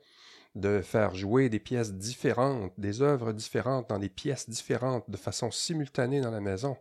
de 0.54 0.80
faire 0.82 1.14
jouer 1.14 1.48
des 1.48 1.60
pièces 1.60 1.94
différentes, 1.94 2.72
des 2.78 3.00
œuvres 3.02 3.32
différentes 3.32 3.88
dans 3.88 3.98
des 3.98 4.08
pièces 4.08 4.48
différentes 4.48 5.08
de 5.08 5.16
façon 5.16 5.50
simultanée 5.50 6.20
dans 6.20 6.30
la 6.30 6.40
maison. 6.40 6.76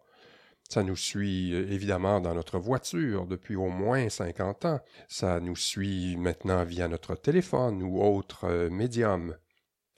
Ça 0.70 0.84
nous 0.84 0.96
suit 0.96 1.54
euh, 1.54 1.70
évidemment 1.70 2.22
dans 2.22 2.34
notre 2.34 2.58
voiture 2.58 3.28
depuis 3.28 3.56
au 3.56 3.68
moins 3.68 4.08
50 4.08 4.66
ans. 4.66 4.80
Ça 5.10 5.40
nous 5.42 5.56
suit 5.56 6.16
maintenant 6.16 6.64
via 6.64 6.88
notre 6.88 7.16
téléphone 7.16 7.84
ou 7.84 8.02
autre 8.02 8.46
euh, 8.46 8.70
médium. 8.70 9.36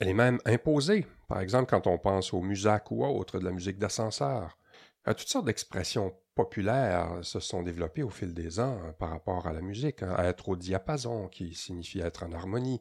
Elle 0.00 0.08
est 0.08 0.14
même 0.14 0.40
imposée, 0.44 1.06
par 1.28 1.40
exemple 1.40 1.70
quand 1.70 1.86
on 1.86 1.98
pense 1.98 2.34
au 2.34 2.40
musac 2.40 2.90
ou 2.90 3.04
autre, 3.04 3.38
de 3.38 3.44
la 3.44 3.52
musique 3.52 3.78
d'ascenseur. 3.78 4.58
À 5.06 5.12
toutes 5.12 5.28
sortes 5.28 5.44
d'expressions 5.44 6.14
populaires 6.34 7.18
se 7.22 7.38
sont 7.38 7.62
développées 7.62 8.02
au 8.02 8.08
fil 8.08 8.32
des 8.32 8.58
ans 8.58 8.80
hein, 8.82 8.94
par 8.98 9.10
rapport 9.10 9.46
à 9.46 9.52
la 9.52 9.60
musique. 9.60 10.02
Hein. 10.02 10.16
être 10.18 10.48
au 10.48 10.56
diapason, 10.56 11.28
qui 11.28 11.54
signifie 11.54 12.00
être 12.00 12.24
en 12.24 12.32
harmonie, 12.32 12.80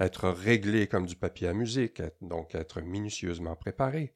être 0.00 0.28
réglé 0.28 0.88
comme 0.88 1.06
du 1.06 1.14
papier 1.14 1.46
à 1.46 1.52
musique, 1.52 2.02
donc 2.20 2.56
être 2.56 2.80
minutieusement 2.80 3.54
préparé. 3.54 4.14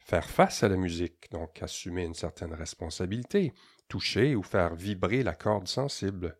Faire 0.00 0.28
face 0.28 0.64
à 0.64 0.68
la 0.68 0.76
musique, 0.76 1.30
donc 1.30 1.62
assumer 1.62 2.04
une 2.04 2.14
certaine 2.14 2.54
responsabilité, 2.54 3.52
toucher 3.88 4.34
ou 4.34 4.42
faire 4.42 4.74
vibrer 4.74 5.22
la 5.22 5.34
corde 5.34 5.68
sensible. 5.68 6.36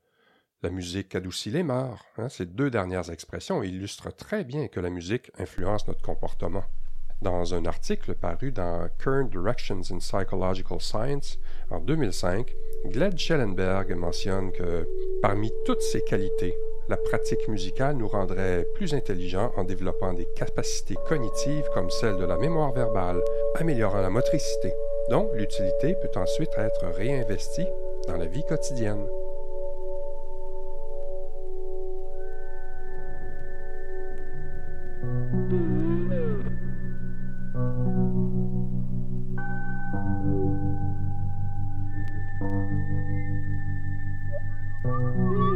La 0.63 0.71
musique 0.71 1.15
adoucit 1.15 1.51
les 1.51 1.63
morts. 1.63 2.05
Hein. 2.17 2.29
Ces 2.29 2.47
deux 2.47 2.71
dernières 2.71 3.11
expressions 3.11 3.63
illustrent 3.63 4.15
très 4.15 4.43
bien 4.45 4.67
que 4.67 4.81
la 4.81 4.91
musique 4.91 5.31
influence 5.39 5.87
notre 5.87 6.03
comportement 6.03 6.65
dans 7.23 7.55
un 7.55 7.65
article 7.67 8.15
paru 8.15 8.51
dans 8.51 8.89
Current 8.99 9.29
Directions 9.31 9.83
in 9.91 9.99
Psychological 9.99 10.81
Science 10.81 11.39
en 11.71 11.81
2005, 11.81 12.55
Gled 12.87 13.19
Schellenberg 13.19 13.95
mentionne 13.95 14.53
que 14.53 14.89
parmi 15.21 15.53
toutes 15.67 15.83
ses 15.83 16.03
qualités, 16.03 16.57
la 16.89 16.97
pratique 16.97 17.47
musicale 17.49 17.97
nous 17.97 18.09
rendrait 18.09 18.67
plus 18.75 18.95
intelligents 18.95 19.53
en 19.57 19.65
développant 19.65 20.13
des 20.13 20.27
capacités 20.35 20.97
cognitives 21.09 21.69
comme 21.75 21.91
celle 21.91 22.17
de 22.17 22.25
la 22.25 22.37
mémoire 22.37 22.73
verbale, 22.73 23.23
améliorant 23.57 24.01
la 24.01 24.11
motricité, 24.11 24.73
dont 25.11 25.31
l'utilité 25.35 25.95
peut 26.03 26.19
ensuite 26.19 26.51
être 26.57 26.87
réinvestie 26.87 27.67
dans 28.09 28.17
la 28.17 28.27
vie 28.27 28.45
quotidienne. 28.49 29.07
Mm-hmm. 35.03 35.90
Música 44.83 45.50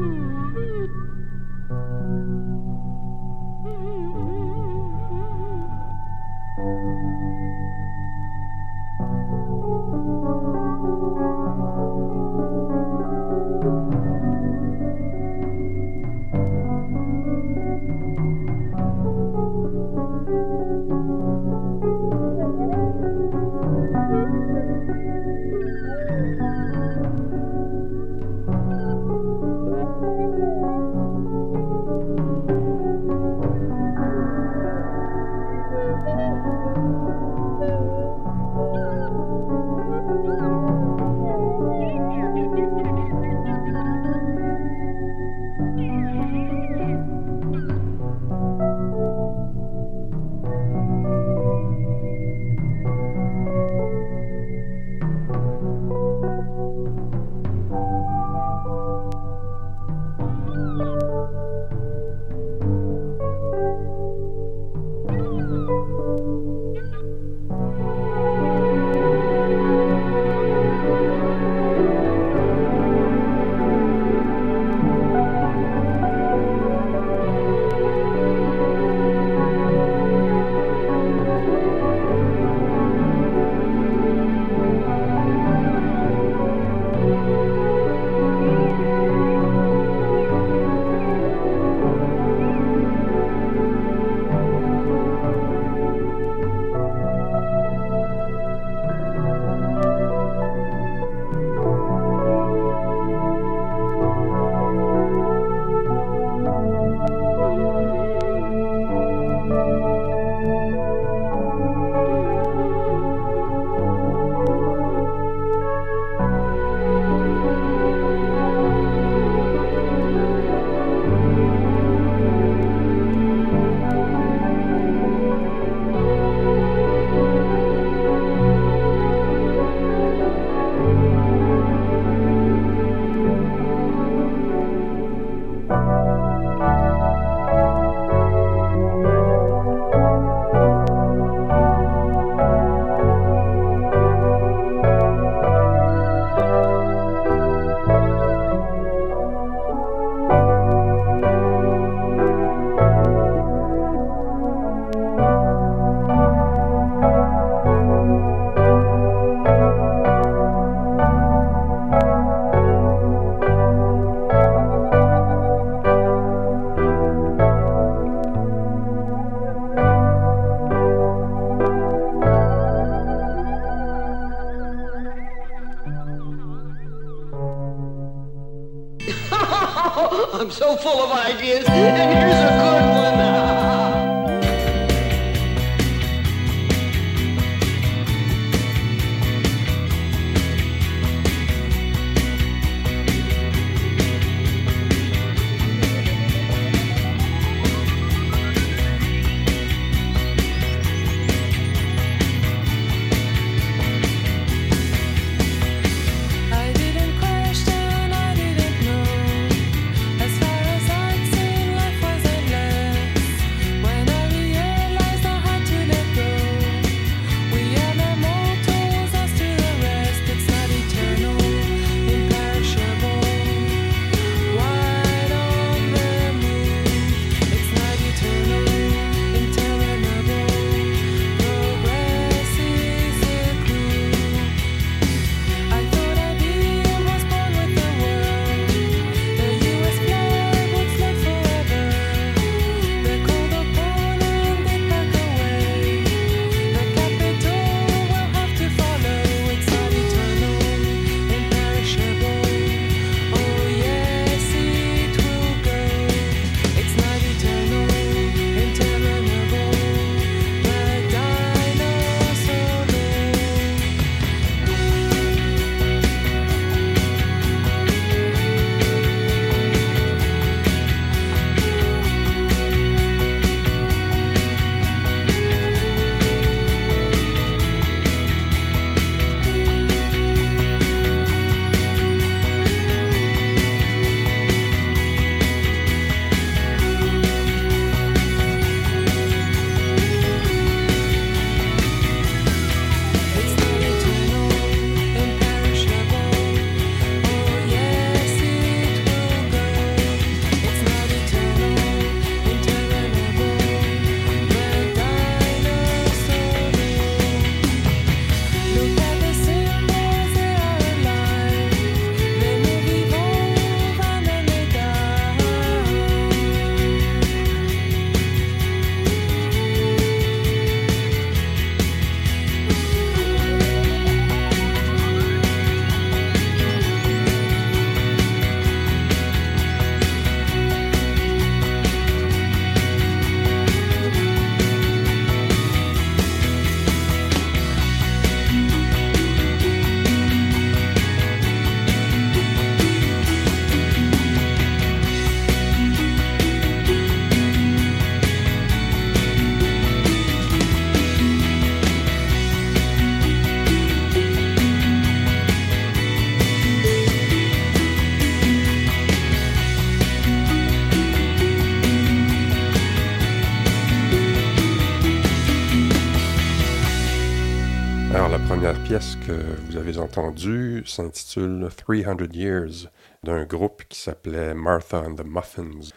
entendue 370.04 370.82
s'intitule 370.86 371.68
300 371.74 372.16
Years 372.32 372.88
d'un 373.22 373.44
groupe 373.44 373.84
qui 373.88 373.98
s'appelait 373.98 374.54
Martha 374.54 375.00
and 375.00 375.14
the 375.14 375.24
Muffins 375.24 375.90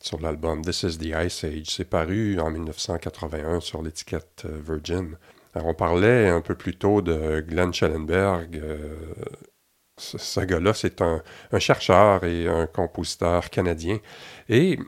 sur 0.00 0.18
l'album 0.20 0.62
This 0.64 0.82
is 0.82 0.98
the 0.98 1.14
Ice 1.26 1.44
Age. 1.44 1.66
C'est 1.66 1.84
paru 1.84 2.40
en 2.40 2.50
1981 2.50 3.60
sur 3.60 3.82
l'étiquette 3.82 4.44
euh, 4.46 4.58
Virgin. 4.66 5.16
Alors, 5.54 5.68
on 5.68 5.74
parlait 5.74 6.28
un 6.28 6.40
peu 6.40 6.54
plus 6.54 6.76
tôt 6.76 7.02
de 7.02 7.40
Glenn 7.40 7.72
Schellenberg. 7.74 8.56
euh, 8.56 8.96
ce, 9.98 10.16
ce 10.16 10.40
gars-là, 10.40 10.72
c'est 10.72 11.02
un, 11.02 11.22
un 11.52 11.58
chercheur 11.58 12.24
et 12.24 12.48
un 12.48 12.66
compositeur 12.66 13.50
canadien. 13.50 13.98
Et 14.48 14.78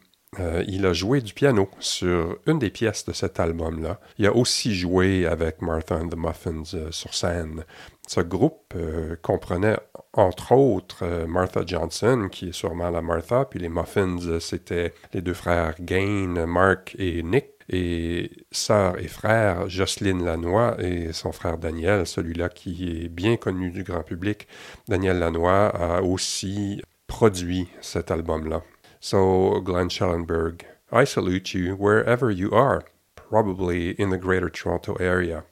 euh, 0.40 0.64
il 0.66 0.86
a 0.86 0.94
joué 0.94 1.20
du 1.20 1.34
piano 1.34 1.68
sur 1.78 2.38
une 2.46 2.58
des 2.58 2.70
pièces 2.70 3.04
de 3.04 3.12
cet 3.12 3.38
album-là. 3.38 4.00
Il 4.18 4.26
a 4.26 4.34
aussi 4.34 4.74
joué 4.74 5.26
avec 5.26 5.60
Martha 5.60 5.96
and 5.96 6.08
the 6.08 6.16
Muffins 6.16 6.74
euh, 6.74 6.90
sur 6.90 7.12
scène. 7.12 7.64
Ce 8.08 8.20
groupe 8.20 8.72
euh, 8.74 9.16
comprenait 9.20 9.76
entre 10.14 10.52
autres 10.52 11.26
Martha 11.26 11.62
Johnson, 11.66 12.28
qui 12.30 12.48
est 12.48 12.52
sûrement 12.52 12.90
la 12.90 13.02
Martha, 13.02 13.44
puis 13.44 13.60
les 13.60 13.68
Muffins, 13.68 14.40
c'était 14.40 14.94
les 15.12 15.20
deux 15.20 15.34
frères 15.34 15.74
Gain, 15.80 16.46
Mark 16.46 16.94
et 16.98 17.22
Nick, 17.22 17.46
et 17.68 18.30
sœur 18.50 18.98
et 18.98 19.08
frère 19.08 19.68
Jocelyne 19.68 20.24
Lanois 20.24 20.76
et 20.80 21.12
son 21.12 21.32
frère 21.32 21.58
Daniel, 21.58 22.06
celui-là 22.06 22.48
qui 22.48 23.04
est 23.04 23.08
bien 23.08 23.36
connu 23.36 23.70
du 23.70 23.84
grand 23.84 24.02
public. 24.02 24.48
Daniel 24.88 25.18
Lanois 25.18 25.68
a 25.68 26.02
aussi 26.02 26.82
produit 27.06 27.68
cet 27.80 28.10
album-là. 28.10 28.62
So, 29.04 29.60
Glenn 29.60 29.88
Schellenberg, 29.88 30.64
I 30.92 31.02
salute 31.02 31.54
you 31.54 31.74
wherever 31.74 32.30
you 32.30 32.52
are, 32.52 32.84
probably 33.16 34.00
in 34.00 34.10
the 34.10 34.16
Greater 34.16 34.48
Toronto 34.48 34.94
area. 35.00 35.42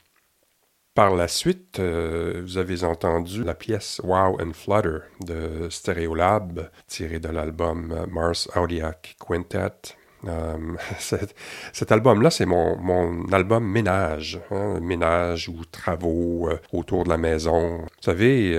Par 0.94 1.16
la 1.16 1.26
suite, 1.26 1.80
euh, 1.80 2.42
vous 2.44 2.59
avez 2.59 2.84
entendu 2.84 3.42
la 3.42 3.55
pièce 3.55 4.01
Wow 4.05 4.40
and 4.40 4.53
Flutter 4.53 4.98
de 5.26 5.68
Stereolab, 5.68 6.70
tirée 6.86 7.18
de 7.18 7.28
l'album 7.28 8.07
Mars 8.09 8.48
Audiac 8.55 9.16
Quintet. 9.18 9.96
Euh, 10.28 10.76
cet, 11.01 11.90
album-là, 11.90 12.30
c'est 12.30 12.46
mon, 12.46 13.26
album 13.32 13.66
ménage, 13.66 14.40
hein, 14.53 14.78
ménage 14.78 15.48
ou 15.48 15.64
travaux 15.64 16.48
euh, 16.48 16.61
autour 16.72 17.03
de 17.03 17.09
la 17.09 17.18
maison. 17.18 17.78
Vous 17.78 17.88
savez, 18.01 18.55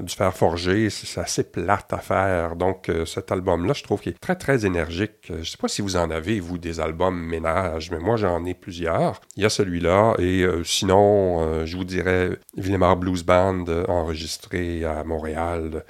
du 0.00 0.14
fer 0.14 0.32
forgé, 0.34 0.90
c'est 0.90 1.20
assez 1.20 1.44
plate 1.44 1.92
à 1.92 1.98
faire. 1.98 2.56
Donc, 2.56 2.88
euh, 2.88 3.04
cet 3.04 3.32
album-là, 3.32 3.72
je 3.74 3.82
trouve 3.82 4.00
qu'il 4.00 4.12
est 4.12 4.20
très, 4.20 4.36
très 4.36 4.64
énergique. 4.64 5.28
Euh, 5.30 5.38
Je 5.42 5.50
sais 5.50 5.56
pas 5.56 5.68
si 5.68 5.82
vous 5.82 5.96
en 5.96 6.10
avez, 6.10 6.40
vous, 6.40 6.58
des 6.58 6.80
albums 6.80 7.18
ménage, 7.18 7.90
mais 7.90 7.98
moi, 7.98 8.16
j'en 8.16 8.44
ai 8.44 8.54
plusieurs. 8.54 9.20
Il 9.36 9.42
y 9.42 9.46
a 9.46 9.50
celui-là, 9.50 10.14
et 10.18 10.42
euh, 10.42 10.64
sinon, 10.64 11.64
je 11.64 11.76
vous 11.76 11.84
dirais 11.84 12.38
Villemar 12.56 12.96
Blues 12.96 13.24
Band, 13.24 13.64
enregistré 13.88 14.84
à 14.84 15.04
Montréal. 15.04 15.84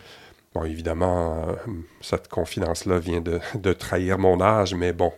Bon, 0.55 0.65
évidemment, 0.65 1.47
cette 2.01 2.29
confidence-là 2.29 2.99
vient 2.99 3.21
de, 3.55 3.73
trahir 3.73 4.19
mon 4.19 4.41
âge, 4.41 4.75
mais 4.75 4.93
bon. 4.93 5.13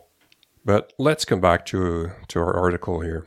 But 0.64 0.92
let's 0.98 1.24
come 1.24 1.40
back 1.40 1.64
to 1.66 2.08
our 2.36 2.56
article 2.56 3.02
here. 3.02 3.24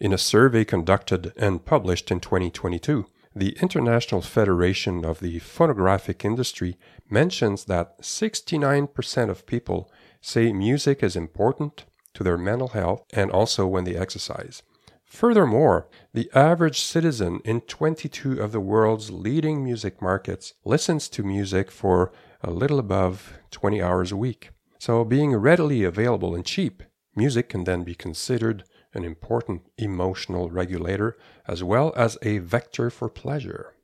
In 0.00 0.12
a 0.12 0.18
survey 0.18 0.64
conducted 0.64 1.32
and 1.36 1.64
published 1.64 2.12
in 2.12 2.20
2022, 2.20 3.04
The 3.38 3.56
International 3.62 4.20
Federation 4.20 5.04
of 5.04 5.20
the 5.20 5.38
Phonographic 5.38 6.24
Industry 6.24 6.76
mentions 7.08 7.66
that 7.66 8.02
69% 8.02 9.30
of 9.30 9.46
people 9.46 9.92
say 10.20 10.52
music 10.52 11.04
is 11.04 11.14
important 11.14 11.84
to 12.14 12.24
their 12.24 12.36
mental 12.36 12.66
health 12.70 13.04
and 13.12 13.30
also 13.30 13.64
when 13.64 13.84
they 13.84 13.94
exercise. 13.94 14.64
Furthermore, 15.04 15.86
the 16.12 16.28
average 16.34 16.80
citizen 16.80 17.38
in 17.44 17.60
22 17.60 18.42
of 18.42 18.50
the 18.50 18.58
world's 18.58 19.12
leading 19.12 19.62
music 19.62 20.02
markets 20.02 20.54
listens 20.64 21.08
to 21.10 21.22
music 21.22 21.70
for 21.70 22.10
a 22.42 22.50
little 22.50 22.80
above 22.80 23.38
20 23.52 23.80
hours 23.80 24.10
a 24.10 24.16
week. 24.16 24.50
So, 24.80 25.04
being 25.04 25.36
readily 25.36 25.84
available 25.84 26.34
and 26.34 26.44
cheap, 26.44 26.82
music 27.14 27.50
can 27.50 27.62
then 27.62 27.84
be 27.84 27.94
considered 27.94 28.64
an 28.94 29.04
important 29.04 29.62
emotional 29.76 30.50
regulator 30.50 31.16
as 31.46 31.62
well 31.62 31.92
as 31.96 32.18
a 32.22 32.38
vector 32.38 32.90
for 32.90 33.08
pleasure. 33.08 33.74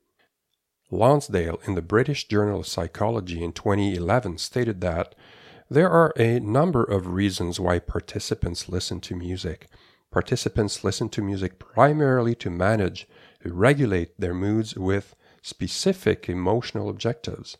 Lonsdale 0.91 1.59
in 1.65 1.75
the 1.75 1.81
British 1.81 2.27
Journal 2.27 2.59
of 2.59 2.67
Psychology 2.67 3.43
in 3.43 3.53
2011 3.53 4.37
stated 4.37 4.81
that 4.81 5.15
there 5.69 5.89
are 5.89 6.13
a 6.15 6.39
number 6.39 6.83
of 6.83 7.07
reasons 7.07 7.59
why 7.59 7.79
participants 7.79 8.69
listen 8.69 8.99
to 9.01 9.15
music. 9.15 9.67
Participants 10.11 10.83
listen 10.83 11.09
to 11.09 11.23
music 11.23 11.57
primarily 11.57 12.35
to 12.35 12.49
manage, 12.49 13.07
regulate 13.43 14.19
their 14.19 14.33
moods 14.33 14.75
with 14.75 15.15
specific 15.41 16.29
emotional 16.29 16.87
objectives. 16.87 17.57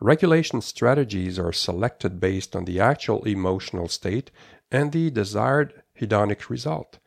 Regulation 0.00 0.60
strategies 0.60 1.38
are 1.38 1.52
selected 1.52 2.20
based 2.20 2.54
on 2.54 2.64
the 2.64 2.78
actual 2.78 3.24
emotional 3.24 3.88
state 3.88 4.30
and 4.70 4.92
the 4.92 5.10
desired 5.10 5.82
hedonic 5.98 6.48
result. 6.48 6.98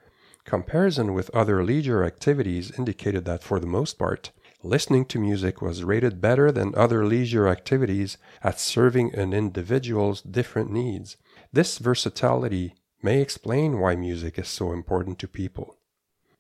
Comparison 0.46 1.14
with 1.14 1.30
other 1.34 1.64
leisure 1.64 2.04
activities 2.04 2.72
indicated 2.78 3.26
that 3.26 3.44
for 3.44 3.60
the 3.60 3.68
most 3.68 4.00
part, 4.00 4.32
listening 4.64 5.06
to 5.06 5.20
music 5.20 5.62
was 5.62 5.84
rated 5.84 6.20
better 6.20 6.52
than 6.52 6.74
other 6.76 7.06
leisure 7.06 7.48
activities 7.48 8.18
at 8.44 8.60
serving 8.60 9.14
an 9.16 9.34
individual's 9.34 10.22
different 10.22 10.72
needs. 10.72 11.18
This 11.54 11.78
versatility 11.78 12.74
may 13.04 13.22
explain 13.22 13.80
why 13.80 13.96
music 13.96 14.38
is 14.40 14.48
so 14.48 14.72
important 14.72 15.20
to 15.20 15.28
people. 15.28 15.78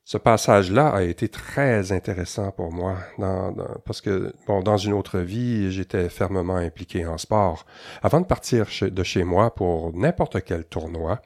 Ce 0.03 0.17
passage-là 0.17 0.89
a 0.89 1.03
été 1.03 1.29
très 1.29 1.91
intéressant 1.91 2.51
pour 2.51 2.71
moi 2.71 2.97
dans, 3.17 3.53
parce 3.85 4.01
que, 4.01 4.33
bon, 4.47 4.61
dans 4.61 4.77
une 4.77 4.93
autre 4.93 5.19
vie, 5.19 5.71
j'étais 5.71 6.09
fermement 6.09 6.55
impliqué 6.55 7.05
en 7.05 7.17
sport. 7.17 7.65
Avant 8.01 8.19
de 8.19 8.25
partir 8.25 8.65
de 8.81 9.03
chez 9.03 9.23
moi 9.23 9.53
pour 9.53 9.95
n'importe 9.95 10.43
quel 10.43 10.65
tournoi, 10.65 11.21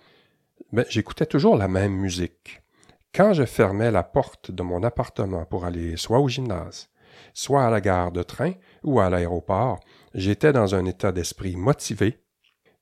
j'écoutais 0.89 1.25
toujours 1.25 1.55
la 1.55 1.67
même 1.67 1.93
musique. 1.93 2.61
Quand 3.13 3.33
je 3.33 3.45
fermais 3.45 3.91
la 3.91 4.03
porte 4.03 4.51
de 4.51 4.63
mon 4.63 4.83
appartement 4.83 5.45
pour 5.45 5.65
aller 5.65 5.95
soit 5.95 6.19
au 6.19 6.27
gymnase, 6.27 6.89
soit 7.33 7.65
à 7.65 7.69
la 7.69 7.81
gare 7.81 8.11
de 8.11 8.23
train 8.23 8.53
ou 8.83 8.99
à 8.99 9.09
l'aéroport, 9.09 9.79
j'étais 10.13 10.51
dans 10.51 10.75
un 10.75 10.85
état 10.85 11.11
d'esprit 11.11 11.55
motivé, 11.55 12.19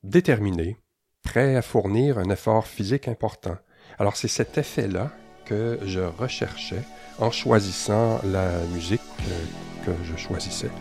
déterminé, 0.03 0.77
prêt 1.23 1.55
à 1.55 1.61
fournir 1.61 2.17
un 2.17 2.29
effort 2.29 2.67
physique 2.67 3.07
important. 3.07 3.57
Alors 3.99 4.15
c'est 4.15 4.27
cet 4.27 4.57
effet-là 4.57 5.11
que 5.45 5.79
je 5.85 5.99
recherchais 5.99 6.83
en 7.19 7.31
choisissant 7.31 8.19
la 8.23 8.49
musique 8.73 9.01
que 9.85 9.91
je 10.03 10.15
choisissais. 10.17 10.71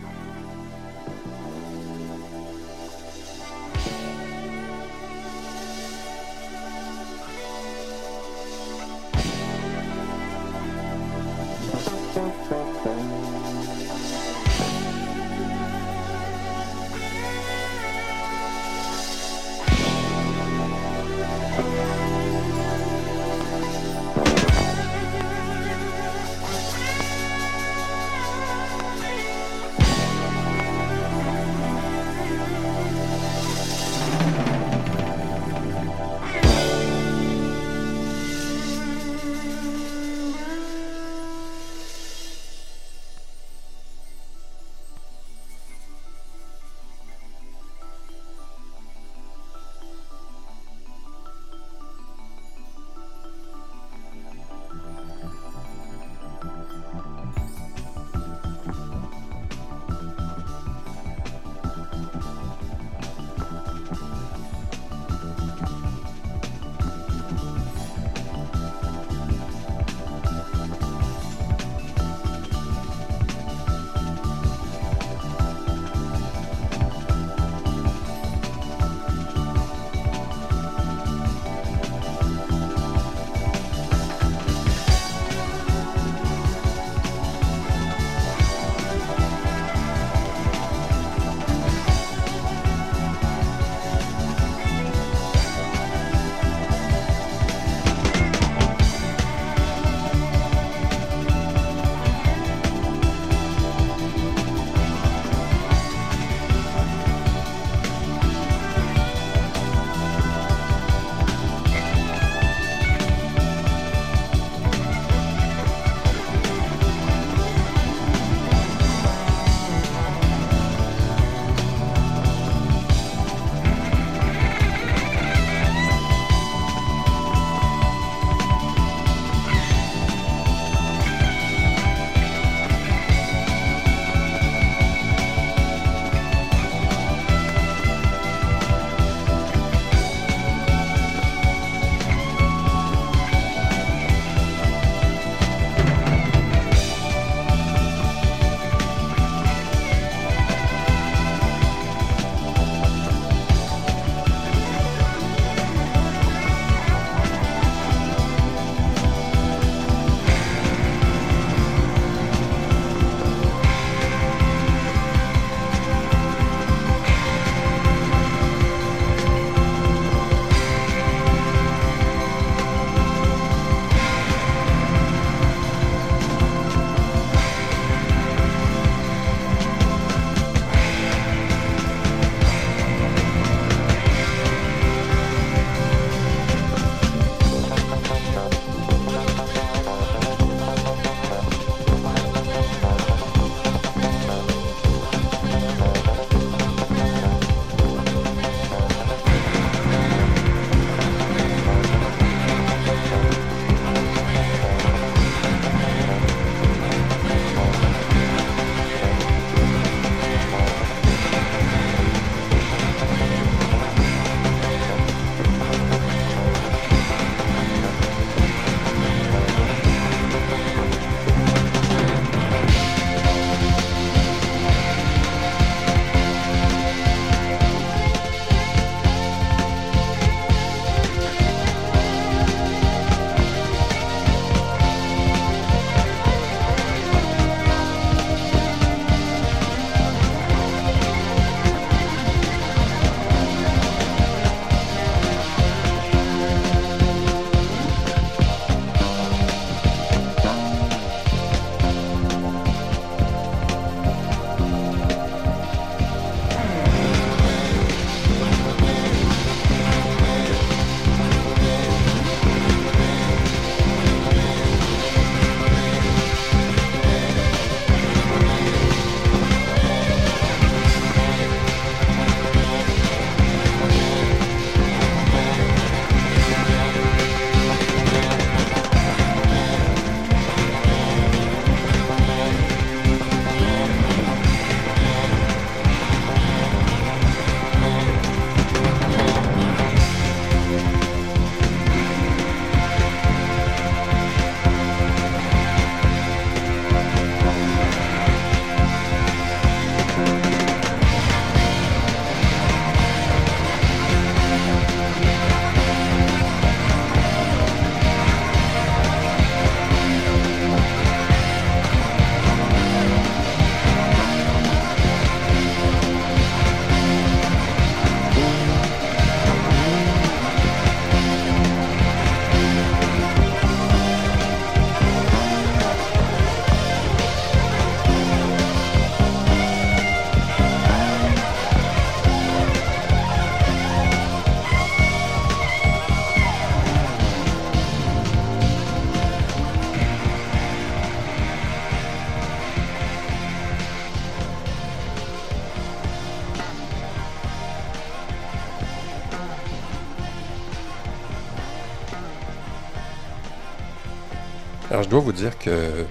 Je 355.03 355.09
dois 355.09 355.19
vous 355.19 355.33
dire 355.33 355.57
que 355.59 356.05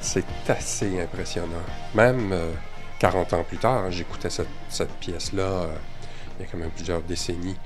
c'est 0.00 0.24
assez 0.48 1.00
impressionnant. 1.00 1.62
Même 1.94 2.32
euh, 2.32 2.52
40 2.98 3.32
ans 3.32 3.44
plus 3.44 3.58
tard, 3.58 3.90
j'écoutais 3.90 4.30
cette, 4.30 4.92
pièce-là 5.00 5.42
euh, 5.42 5.74
il 6.38 6.44
y 6.44 6.48
a 6.48 6.50
quand 6.50 6.58
même 6.58 6.70
plusieurs 6.70 7.02
décennies. 7.02 7.56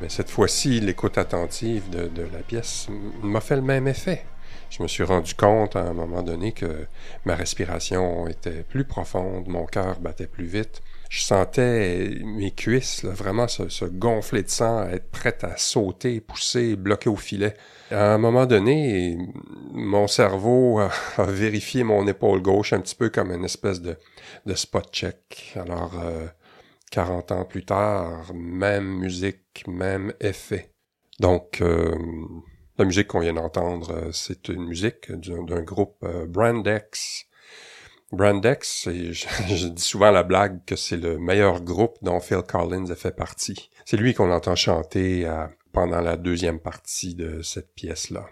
Mais 0.00 0.08
cette 0.08 0.30
fois-ci, 0.30 0.80
l'écoute 0.80 1.18
attentive 1.18 1.90
de, 1.90 2.22
la 2.32 2.40
pièce 2.40 2.88
m'a 3.22 3.40
fait 3.40 3.56
le 3.56 3.62
même 3.62 3.86
effet. 3.88 4.24
Je 4.70 4.82
me 4.82 4.88
suis 4.88 5.04
rendu 5.04 5.34
compte 5.34 5.76
à 5.76 5.80
un 5.80 5.92
moment 5.92 6.22
donné 6.22 6.52
que 6.52 6.86
ma 7.24 7.34
respiration 7.34 8.26
était 8.26 8.62
plus 8.62 8.84
profonde, 8.84 9.46
mon 9.46 9.66
cœur 9.66 10.00
battait 10.00 10.26
plus 10.26 10.46
vite. 10.46 10.82
Je 11.10 11.22
sentais 11.22 12.18
mes 12.24 12.50
cuisses 12.50 13.02
là, 13.02 13.10
vraiment 13.10 13.46
se, 13.46 13.68
se 13.68 13.84
gonfler 13.84 14.42
de 14.42 14.48
sang, 14.48 14.88
être 14.88 15.10
prête 15.10 15.44
à 15.44 15.56
sauter, 15.56 16.20
pousser, 16.20 16.76
bloquer 16.76 17.08
au 17.08 17.16
filet. 17.16 17.54
À 17.90 18.14
un 18.14 18.18
moment 18.18 18.46
donné, 18.46 19.16
mon 19.72 20.06
cerveau 20.08 20.80
a, 20.80 20.90
a 21.18 21.24
vérifié 21.24 21.84
mon 21.84 22.06
épaule 22.06 22.42
gauche 22.42 22.72
un 22.72 22.80
petit 22.80 22.96
peu 22.96 23.10
comme 23.10 23.30
une 23.30 23.44
espèce 23.44 23.80
de, 23.80 23.96
de 24.46 24.54
spot 24.54 24.88
check. 24.92 25.52
Alors, 25.56 26.00
euh, 26.02 26.26
40 26.90 27.32
ans 27.32 27.44
plus 27.44 27.64
tard, 27.64 28.32
même 28.34 28.86
musique, 28.86 29.64
même 29.66 30.12
effet. 30.20 30.70
Donc, 31.18 31.60
euh, 31.60 31.92
la 32.78 32.84
musique 32.84 33.08
qu'on 33.08 33.20
vient 33.20 33.34
d'entendre, 33.34 33.92
euh, 33.92 34.12
c'est 34.12 34.48
une 34.48 34.64
musique 34.64 35.10
d'un 35.10 35.62
groupe 35.62 35.96
euh, 36.04 36.26
Brandex. 36.26 37.26
Brandex, 38.14 38.88
je, 38.90 39.68
dis 39.68 39.82
souvent 39.82 40.10
la 40.10 40.22
blague 40.22 40.64
que 40.64 40.76
c'est 40.76 40.96
le 40.96 41.18
meilleur 41.18 41.60
groupe 41.60 41.98
dont 42.02 42.20
Phil 42.20 42.42
Collins 42.42 42.90
a 42.90 42.94
fait 42.94 43.14
partie. 43.14 43.70
C'est 43.84 43.96
lui 43.96 44.14
qu'on 44.14 44.30
entend 44.30 44.54
chanter 44.54 45.26
euh, 45.26 45.46
pendant 45.72 46.00
la 46.00 46.16
deuxième 46.16 46.60
partie 46.60 47.14
de 47.14 47.42
cette 47.42 47.74
pièce-là, 47.74 48.26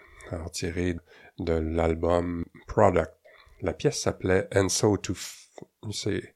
tirée 0.51 0.95
de 1.39 1.53
l'album 1.53 2.45
Product. 2.67 3.11
La 3.61 3.73
pièce 3.73 4.01
s'appelait 4.01 4.47
And 4.55 4.69
So 4.69 4.97
to... 4.97 5.13
C'est 5.91 6.33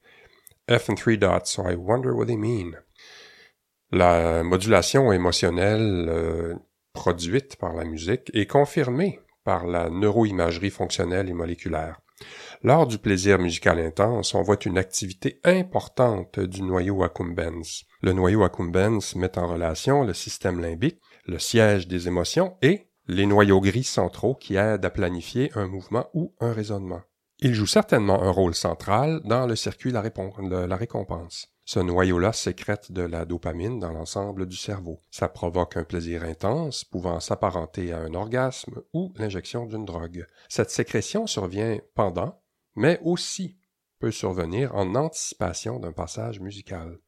F 0.70 0.90
and 0.90 0.96
three 0.96 1.18
dots, 1.18 1.46
so 1.46 1.68
I 1.68 1.74
wonder 1.74 2.12
what 2.12 2.26
they 2.26 2.36
mean. 2.36 2.76
La 3.90 4.42
modulation 4.42 5.12
émotionnelle 5.12 6.06
euh, 6.08 6.54
produite 6.92 7.56
par 7.56 7.74
la 7.74 7.84
musique 7.84 8.30
est 8.34 8.46
confirmée 8.46 9.20
par 9.44 9.66
la 9.66 9.88
neuroimagerie 9.88 10.70
fonctionnelle 10.70 11.30
et 11.30 11.32
moléculaire. 11.32 12.00
Lors 12.62 12.86
du 12.86 12.98
plaisir 12.98 13.38
musical 13.38 13.78
intense, 13.78 14.34
on 14.34 14.42
voit 14.42 14.58
une 14.64 14.78
activité 14.78 15.40
importante 15.44 16.40
du 16.40 16.62
noyau 16.62 17.02
accumbens. 17.02 17.84
Le 18.02 18.12
noyau 18.12 18.42
accumbens 18.42 19.14
met 19.14 19.38
en 19.38 19.46
relation 19.46 20.02
le 20.02 20.14
système 20.14 20.60
limbique, 20.60 21.00
le 21.26 21.38
siège 21.38 21.86
des 21.86 22.08
émotions 22.08 22.56
et 22.62 22.88
les 23.06 23.26
noyaux 23.26 23.60
gris 23.60 23.84
centraux 23.84 24.34
qui 24.34 24.56
aident 24.56 24.84
à 24.84 24.90
planifier 24.90 25.50
un 25.54 25.66
mouvement 25.66 26.06
ou 26.14 26.34
un 26.40 26.52
raisonnement. 26.52 27.02
Il 27.40 27.54
joue 27.54 27.66
certainement 27.66 28.22
un 28.22 28.30
rôle 28.30 28.54
central 28.54 29.20
dans 29.24 29.46
le 29.46 29.54
circuit 29.54 29.92
de 29.92 30.66
la, 30.66 30.76
récompense. 30.76 31.46
Ce 31.68 31.80
noyau-là 31.80 32.32
sécrète 32.32 32.92
de 32.92 33.02
la 33.02 33.26
dopamine 33.26 33.78
dans 33.78 33.92
l'ensemble 33.92 34.46
du 34.46 34.56
cerveau. 34.56 35.02
Ça 35.10 35.28
provoque 35.28 35.76
un 35.76 35.84
plaisir 35.84 36.22
intense, 36.22 36.82
pouvant 36.82 37.20
s'apparenter 37.20 37.92
à 37.92 37.98
un 37.98 38.14
orgasme 38.14 38.80
ou 38.94 39.12
l'injection 39.18 39.66
d'une 39.66 39.84
drogue. 39.84 40.26
Cette 40.48 40.70
sécrétion 40.70 41.26
survient 41.26 41.76
pendant, 41.94 42.40
mais 42.74 42.98
aussi 43.02 43.58
peut 43.98 44.10
survenir 44.10 44.74
en 44.74 44.94
anticipation 44.94 45.78
d'un 45.78 45.92
passage 45.92 46.40
musical. 46.40 47.00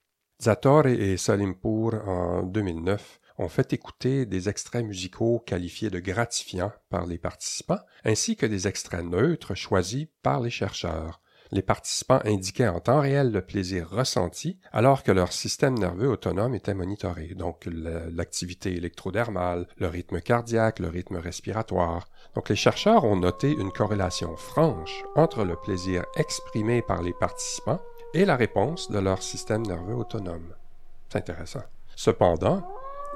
Zator 0.43 0.89
et 0.89 1.17
Salimpour, 1.17 1.95
en 2.07 2.43
2009, 2.43 3.19
ont 3.39 3.49
fait 3.49 3.73
écouter 3.73 4.27
des 4.27 4.51
extraits 4.51 4.85
musicaux 4.85 5.39
qualifiés 5.39 5.89
de 5.89 6.01
gratifiants 6.01 6.73
par 6.91 7.07
les 7.07 7.17
participants, 7.17 7.81
ainsi 8.05 8.37
que 8.37 8.45
des 8.45 8.69
extraits 8.69 9.07
neutres 9.07 9.55
choisis 9.55 10.09
par 10.23 10.43
les 10.43 10.51
chercheurs. 10.51 11.23
Les 11.53 11.63
participants 11.63 12.21
indiquaient 12.25 12.69
en 12.69 12.79
temps 12.79 13.01
réel 13.01 13.33
le 13.33 13.43
plaisir 13.43 13.89
ressenti 13.91 14.59
alors 14.73 15.03
que 15.03 15.11
leur 15.11 15.33
système 15.33 15.77
nerveux 15.77 16.09
autonome 16.09 16.55
était 16.55 16.75
monitoré, 16.75 17.35
donc 17.35 17.67
l'activité 17.67 18.77
électrodermale, 18.77 19.67
le 19.79 19.89
rythme 19.89 20.21
cardiaque, 20.21 20.79
le 20.79 20.89
rythme 20.89 21.17
respiratoire. 21.17 22.09
Donc 22.35 22.49
les 22.49 22.57
chercheurs 22.57 23.05
ont 23.05 23.17
noté 23.17 23.51
une 23.51 23.73
corrélation 23.73 24.37
franche 24.37 25.03
entre 25.17 25.45
le 25.45 25.57
plaisir 25.57 26.05
exprimé 26.17 26.83
par 26.83 27.03
les 27.03 27.15
participants 27.15 27.81
et 28.15 28.25
la 28.25 28.37
réponse 28.37 28.91
de 28.91 28.99
leur 28.99 29.23
système 29.23 29.67
nerveux 29.67 29.95
autonome. 29.95 30.55
C'est 31.09 31.19
intéressant. 31.19 31.65
Cependant, 31.97 32.63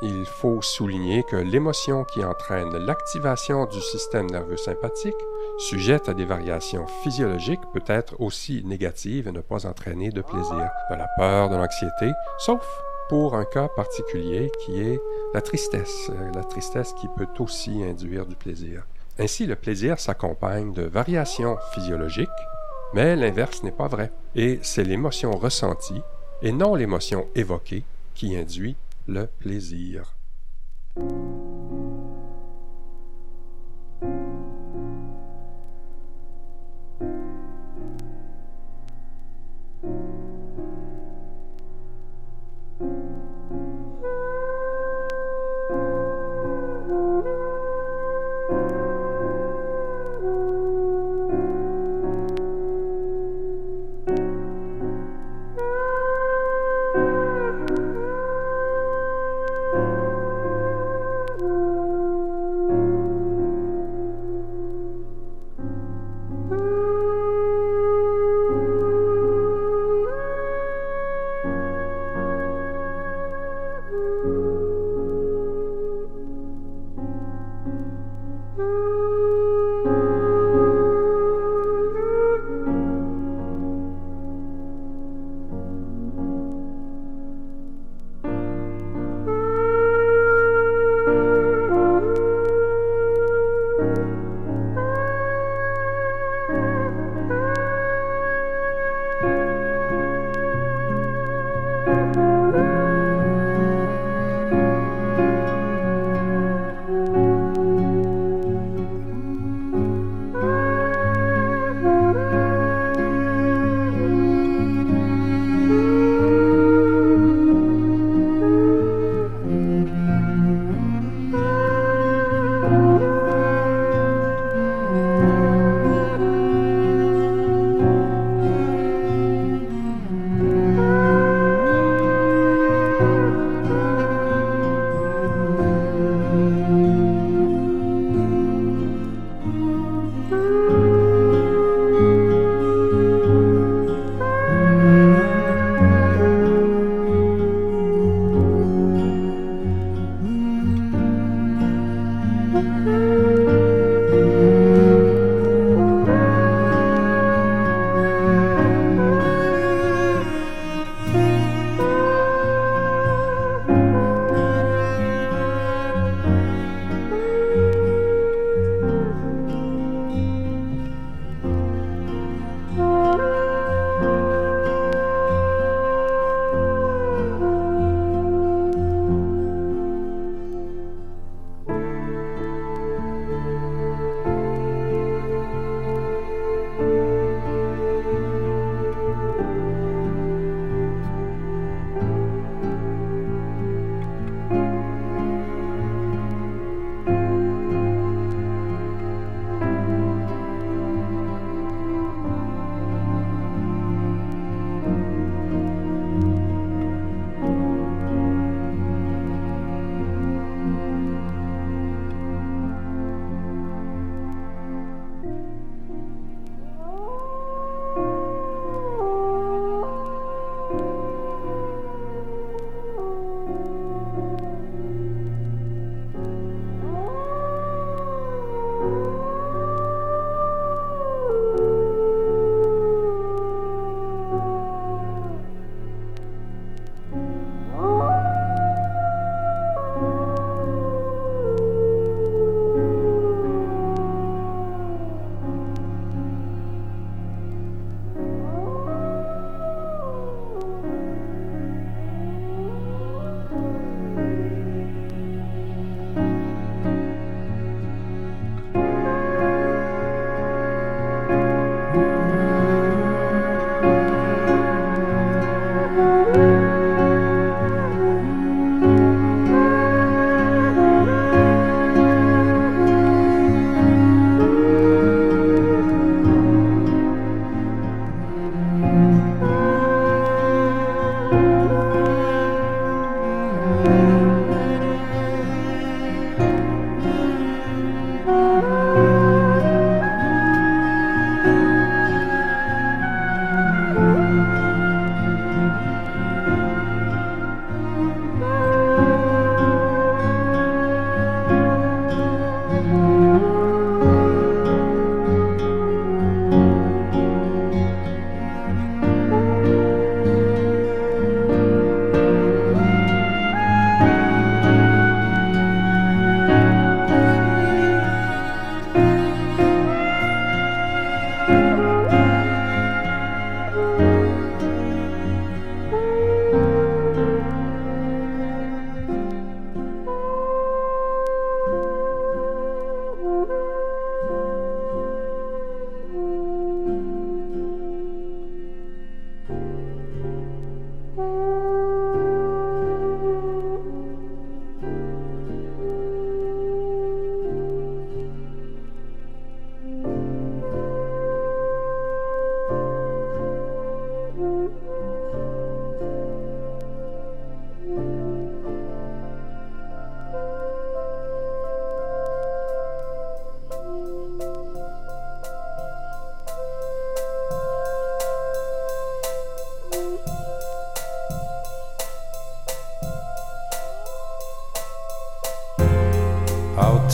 il 0.02 0.26
faut 0.26 0.60
souligner 0.60 1.22
que 1.22 1.36
l'émotion 1.36 2.04
qui 2.04 2.24
entraîne 2.24 2.76
l'activation 2.76 3.66
du 3.66 3.80
système 3.80 4.26
nerveux 4.26 4.56
sympathique, 4.56 5.14
sujette 5.58 6.08
à 6.08 6.14
des 6.14 6.24
variations 6.24 6.86
physiologiques, 7.02 7.60
peut 7.72 7.84
être 7.86 8.20
aussi 8.20 8.62
négative 8.64 9.28
et 9.28 9.32
ne 9.32 9.40
pas 9.40 9.66
entraîner 9.66 10.10
de 10.10 10.20
plaisir, 10.20 10.68
de 10.90 10.96
la 10.96 11.08
peur, 11.16 11.48
de 11.48 11.56
l'anxiété, 11.56 12.10
sauf 12.38 12.66
pour 13.08 13.34
un 13.34 13.44
cas 13.44 13.68
particulier 13.68 14.50
qui 14.64 14.80
est 14.80 15.00
la 15.34 15.42
tristesse, 15.42 16.10
euh, 16.10 16.32
la 16.34 16.44
tristesse 16.44 16.92
qui 16.94 17.06
peut 17.16 17.28
aussi 17.38 17.82
induire 17.84 18.26
du 18.26 18.34
plaisir. 18.34 18.84
Ainsi, 19.18 19.46
le 19.46 19.56
plaisir 19.56 20.00
s'accompagne 20.00 20.72
de 20.72 20.82
variations 20.82 21.56
physiologiques, 21.72 22.28
mais 22.94 23.14
l'inverse 23.14 23.62
n'est 23.62 23.70
pas 23.70 23.88
vrai. 23.88 24.10
Et 24.34 24.58
c'est 24.62 24.84
l'émotion 24.84 25.32
ressentie, 25.32 26.02
et 26.42 26.50
non 26.50 26.74
l'émotion 26.74 27.28
évoquée, 27.34 27.84
qui 28.14 28.36
induit 28.36 28.76
le 29.06 29.26
plaisir. 29.26 30.16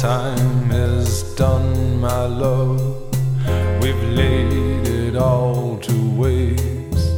Time 0.01 0.71
is 0.71 1.23
done, 1.35 2.01
my 2.01 2.25
love. 2.25 2.81
We've 3.83 4.03
laid 4.05 4.87
it 4.89 5.15
all 5.15 5.77
to 5.77 6.11
waste. 6.13 7.13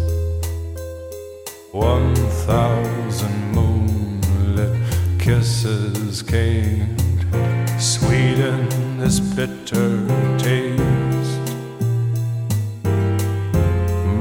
One 1.70 2.16
thousand 2.44 3.52
moonlit 3.52 4.76
kisses 5.20 6.22
can't 6.24 7.00
sweeten 7.80 8.98
this 8.98 9.20
bitter 9.20 10.04
taste. 10.36 11.38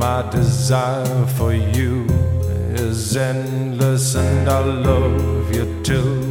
My 0.03 0.21
desire 0.29 1.25
for 1.35 1.51
you 1.51 2.05
is 2.75 3.17
endless, 3.17 4.13
and 4.13 4.47
I'll 4.47 4.71
love 4.71 5.51
you 5.55 5.65
till 5.81 6.30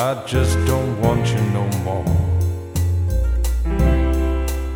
I 0.00 0.24
just 0.26 0.56
don't 0.64 1.00
want 1.00 1.26
you 1.26 1.40
no 1.50 1.66
more. 1.82 2.04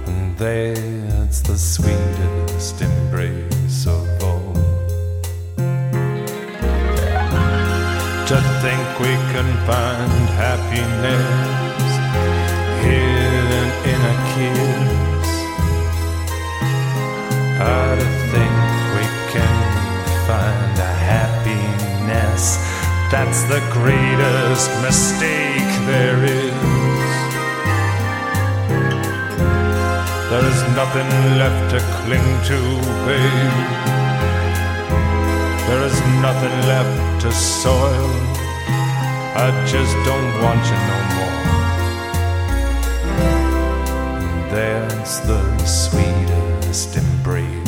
And 0.09 0.37
that's 0.37 1.41
the 1.43 1.57
sweetest 1.57 2.83
embrace 2.83 3.87
of 3.87 4.09
all. 4.25 4.53
To 8.27 8.37
think 8.63 8.99
we 8.99 9.15
can 9.31 9.47
find 9.65 10.11
happiness 10.43 11.62
That's 23.13 23.43
the 23.43 23.61
greatest 23.71 24.71
mistake 24.81 25.71
there 25.85 26.25
is. 26.25 26.55
There 30.31 30.47
is 30.47 30.63
nothing 30.75 31.11
left 31.37 31.73
to 31.73 31.81
cling 32.01 32.29
to, 32.49 32.59
babe. 33.05 33.57
There 35.69 35.83
is 35.85 36.01
nothing 36.23 36.57
left 36.67 37.21
to 37.21 37.31
soil. 37.33 38.11
I 39.37 39.51
just 39.67 39.95
don't 40.09 40.33
want 40.43 40.65
you 40.71 40.79
no 40.91 40.99
more. 41.17 41.39
That's 44.55 45.19
the 45.19 45.43
sweetest 45.67 46.97
embrace 46.97 47.62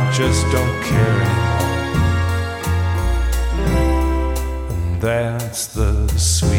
I 0.00 0.12
just 0.12 0.42
don't 0.50 0.82
care 0.82 1.20
anymore. 3.52 4.00
And 4.70 5.00
that's 5.00 5.66
the 5.66 6.08
sweetest 6.08 6.49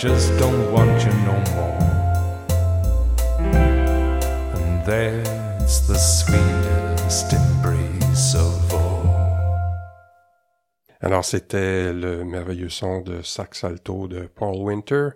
just 0.00 0.34
don't 0.38 0.72
want 0.72 1.04
you 1.04 1.12
no 1.26 1.36
more. 1.54 1.78
And 4.54 4.82
that's 4.86 5.80
the 5.86 5.98
sweetest 5.98 7.34
embrace 7.34 8.34
of 8.34 8.72
all. 8.72 9.00
Alors, 11.02 11.22
c'était 11.26 11.92
le 11.92 12.24
merveilleux 12.24 12.70
son 12.70 13.02
de 13.02 13.20
sax 13.20 13.62
alto 13.62 14.08
de 14.08 14.26
Paul 14.26 14.62
Winter, 14.62 15.10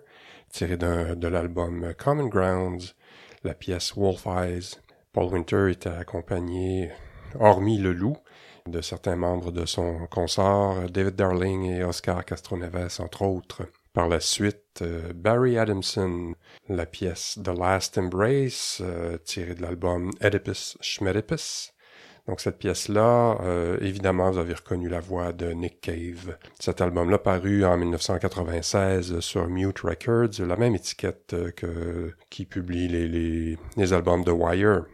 tiré 0.49 0.77
de 0.77 1.27
l'album 1.27 1.95
Common 1.97 2.27
Grounds, 2.27 2.93
la 3.43 3.55
pièce 3.55 3.93
Wolf 3.95 4.27
Eyes. 4.27 4.75
Paul 5.13 5.33
Winter 5.33 5.71
était 5.71 5.89
accompagné, 5.89 6.91
hormis 7.39 7.79
le 7.79 7.91
loup, 7.91 8.17
de 8.67 8.81
certains 8.81 9.15
membres 9.15 9.51
de 9.51 9.65
son 9.65 10.05
consort, 10.11 10.91
David 10.91 11.15
Darling 11.15 11.71
et 11.71 11.83
Oscar 11.83 12.23
Castroneves, 12.23 12.99
entre 12.99 13.23
autres. 13.23 13.63
Par 13.93 14.09
la 14.09 14.19
suite, 14.19 14.64
Barry 14.81 15.57
Adamson, 15.57 16.35
la 16.69 16.85
pièce 16.85 17.39
The 17.43 17.57
Last 17.57 17.97
Embrace, 17.97 18.81
euh, 18.81 19.17
tirée 19.23 19.55
de 19.55 19.61
l'album 19.61 20.11
Oedipus 20.21 20.77
Schmedipus 20.81 21.73
Donc 22.27 22.41
cette 22.41 22.57
pièce-là, 22.57 23.37
euh, 23.41 23.77
évidemment, 23.81 24.31
vous 24.31 24.39
avez 24.39 24.53
reconnu 24.53 24.89
la 24.89 24.99
voix 24.99 25.31
de 25.31 25.51
Nick 25.51 25.81
Cave. 25.81 26.37
Cet 26.59 26.81
album-là 26.81 27.17
paru 27.17 27.63
en 27.65 27.77
1996 27.77 29.19
sur 29.19 29.47
Mute 29.47 29.79
Records, 29.79 30.45
la 30.45 30.57
même 30.57 30.75
étiquette 30.75 31.33
euh, 31.33 31.51
que 31.51 32.13
qui 32.29 32.45
publie 32.45 32.87
les, 32.87 33.93
albums 33.93 34.23
de 34.23 34.31
Wire. 34.31 34.85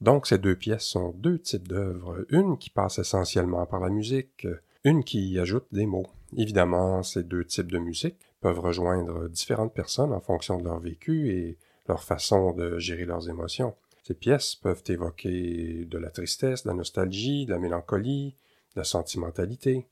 Donc 0.00 0.26
ces 0.26 0.38
deux 0.38 0.56
pièces 0.56 0.84
sont 0.84 1.12
deux 1.16 1.38
types 1.38 1.68
d'œuvres, 1.68 2.24
une 2.30 2.58
qui 2.58 2.70
passe 2.70 2.98
essentiellement 2.98 3.66
par 3.66 3.78
la 3.78 3.88
musique, 3.88 4.48
une 4.82 5.04
qui 5.04 5.38
ajoute 5.38 5.66
des 5.70 5.86
mots. 5.86 6.08
Évidemment, 6.36 7.04
ces 7.04 7.22
deux 7.22 7.44
types 7.44 7.70
de 7.70 7.78
musique 7.78 8.31
peuvent 8.42 8.60
rejoindre 8.60 9.28
différentes 9.28 9.72
personnes 9.72 10.12
en 10.12 10.20
fonction 10.20 10.58
de 10.58 10.64
leur 10.64 10.80
vécu 10.80 11.30
et 11.30 11.58
leur 11.88 12.02
façon 12.02 12.52
de 12.52 12.78
gérer 12.78 13.04
leurs 13.04 13.30
émotions. 13.30 13.74
Ces 14.02 14.14
pièces 14.14 14.56
peuvent 14.56 14.82
évoquer 14.88 15.86
de 15.86 15.98
la 15.98 16.10
tristesse, 16.10 16.64
de 16.64 16.68
la 16.68 16.74
nostalgie, 16.74 17.46
de 17.46 17.52
la 17.52 17.60
mélancolie, 17.60 18.34
de 18.74 18.80
la 18.80 18.84
sentimentalité. 18.84 19.86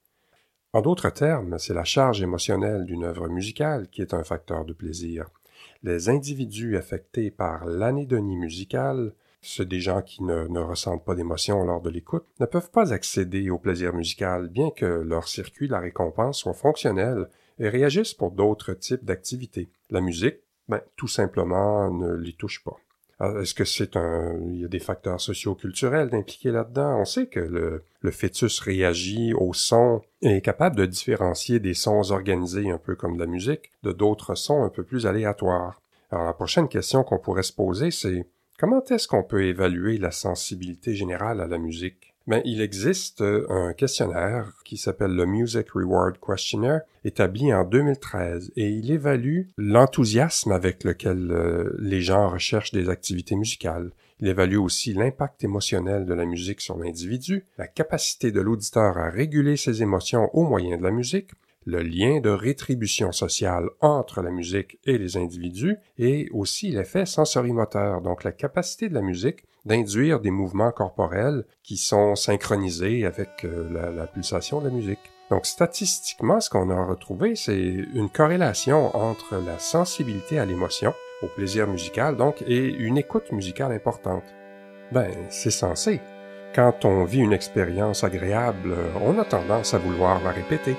En 0.72 0.82
d'autres 0.82 1.10
termes, 1.10 1.58
c'est 1.58 1.74
la 1.74 1.84
charge 1.84 2.22
émotionnelle 2.22 2.84
d'une 2.84 3.04
œuvre 3.04 3.28
musicale 3.28 3.88
qui 3.88 4.02
est 4.02 4.14
un 4.14 4.24
facteur 4.24 4.64
de 4.64 4.72
plaisir. 4.72 5.30
Les 5.82 6.08
individus 6.08 6.76
affectés 6.76 7.30
par 7.30 7.66
l'anédonie 7.66 8.36
musicale, 8.36 9.12
ceux 9.42 9.64
des 9.64 9.80
gens 9.80 10.02
qui 10.02 10.24
ne, 10.24 10.48
ne 10.48 10.60
ressentent 10.60 11.04
pas 11.04 11.14
d'émotion 11.14 11.64
lors 11.64 11.80
de 11.80 11.90
l'écoute, 11.90 12.26
ne 12.40 12.46
peuvent 12.46 12.70
pas 12.70 12.92
accéder 12.92 13.48
au 13.48 13.58
plaisir 13.58 13.94
musical, 13.94 14.48
bien 14.48 14.70
que 14.70 14.86
leur 14.86 15.28
circuit 15.28 15.68
la 15.68 15.80
récompense 15.80 16.38
soit 16.38 16.52
fonctionnel 16.52 17.28
et 17.60 17.68
réagissent 17.68 18.14
pour 18.14 18.32
d'autres 18.32 18.72
types 18.72 19.04
d'activités. 19.04 19.68
La 19.90 20.00
musique, 20.00 20.38
ben, 20.68 20.80
tout 20.96 21.08
simplement, 21.08 21.90
ne 21.92 22.14
les 22.14 22.32
touche 22.32 22.64
pas. 22.64 22.76
Est-ce 23.20 23.54
que 23.54 23.66
c'est 23.66 23.96
un... 23.96 24.38
Il 24.46 24.60
y 24.60 24.64
a 24.64 24.68
des 24.68 24.78
facteurs 24.78 25.20
socioculturels 25.20 26.14
impliqués 26.14 26.50
là-dedans? 26.50 27.00
On 27.00 27.04
sait 27.04 27.26
que 27.26 27.40
le, 27.40 28.10
fœtus 28.10 28.60
réagit 28.60 29.34
au 29.34 29.52
son 29.52 30.00
et 30.22 30.36
est 30.36 30.40
capable 30.40 30.76
de 30.76 30.86
différencier 30.86 31.60
des 31.60 31.74
sons 31.74 32.12
organisés 32.12 32.70
un 32.70 32.78
peu 32.78 32.94
comme 32.94 33.18
la 33.18 33.26
musique 33.26 33.72
de 33.82 33.92
d'autres 33.92 34.34
sons 34.34 34.64
un 34.64 34.70
peu 34.70 34.84
plus 34.84 35.06
aléatoires. 35.06 35.82
Alors 36.10 36.24
la 36.24 36.32
prochaine 36.32 36.68
question 36.68 37.04
qu'on 37.04 37.18
pourrait 37.18 37.42
se 37.42 37.52
poser, 37.52 37.90
c'est 37.90 38.24
comment 38.58 38.82
est-ce 38.84 39.06
qu'on 39.06 39.22
peut 39.22 39.44
évaluer 39.44 39.98
la 39.98 40.12
sensibilité 40.12 40.94
générale 40.94 41.42
à 41.42 41.46
la 41.46 41.58
musique? 41.58 42.09
Il 42.44 42.60
existe 42.60 43.22
euh, 43.22 43.46
un 43.48 43.72
questionnaire 43.72 44.52
qui 44.64 44.76
s'appelle 44.76 45.14
le 45.14 45.26
Music 45.26 45.70
Reward 45.70 46.16
Questionnaire, 46.18 46.82
établi 47.04 47.52
en 47.52 47.64
2013, 47.64 48.52
et 48.56 48.68
il 48.68 48.90
évalue 48.90 49.42
l'enthousiasme 49.56 50.52
avec 50.52 50.84
lequel 50.84 51.30
euh, 51.30 51.74
les 51.78 52.00
gens 52.00 52.28
recherchent 52.28 52.72
des 52.72 52.88
activités 52.88 53.36
musicales. 53.36 53.90
Il 54.20 54.28
évalue 54.28 54.58
aussi 54.58 54.92
l'impact 54.92 55.42
émotionnel 55.44 56.04
de 56.04 56.14
la 56.14 56.24
musique 56.24 56.60
sur 56.60 56.76
l'individu, 56.76 57.44
la 57.58 57.66
capacité 57.66 58.32
de 58.32 58.40
l'auditeur 58.40 58.98
à 58.98 59.08
réguler 59.08 59.56
ses 59.56 59.82
émotions 59.82 60.28
au 60.34 60.44
moyen 60.44 60.76
de 60.76 60.82
la 60.82 60.90
musique, 60.90 61.30
le 61.66 61.82
lien 61.82 62.20
de 62.20 62.30
rétribution 62.30 63.12
sociale 63.12 63.68
entre 63.80 64.22
la 64.22 64.30
musique 64.30 64.78
et 64.84 64.98
les 64.98 65.16
individus, 65.16 65.76
et 65.98 66.28
aussi 66.32 66.70
l'effet 66.70 67.06
sensorimoteur, 67.06 68.00
donc 68.02 68.24
la 68.24 68.32
capacité 68.32 68.88
de 68.88 68.94
la 68.94 69.02
musique 69.02 69.44
d'induire 69.64 70.20
des 70.20 70.30
mouvements 70.30 70.72
corporels 70.72 71.44
qui 71.62 71.76
sont 71.76 72.16
synchronisés 72.16 73.06
avec 73.06 73.44
euh, 73.44 73.68
la, 73.70 73.90
la 73.90 74.06
pulsation 74.06 74.60
de 74.60 74.68
la 74.68 74.74
musique. 74.74 75.10
Donc 75.30 75.46
statistiquement, 75.46 76.40
ce 76.40 76.50
qu'on 76.50 76.70
a 76.70 76.84
retrouvé, 76.84 77.36
c'est 77.36 77.56
une 77.56 78.10
corrélation 78.10 78.94
entre 78.96 79.36
la 79.36 79.58
sensibilité 79.58 80.38
à 80.38 80.44
l'émotion, 80.44 80.92
au 81.22 81.26
plaisir 81.28 81.68
musical 81.68 82.16
donc, 82.16 82.42
et 82.42 82.66
une 82.66 82.98
écoute 82.98 83.30
musicale 83.30 83.72
importante. 83.72 84.24
Ben, 84.90 85.10
c'est 85.28 85.52
censé. 85.52 86.00
Quand 86.52 86.84
on 86.84 87.04
vit 87.04 87.20
une 87.20 87.32
expérience 87.32 88.02
agréable, 88.02 88.74
on 89.04 89.18
a 89.20 89.24
tendance 89.24 89.72
à 89.72 89.78
vouloir 89.78 90.20
la 90.24 90.32
répéter. 90.32 90.74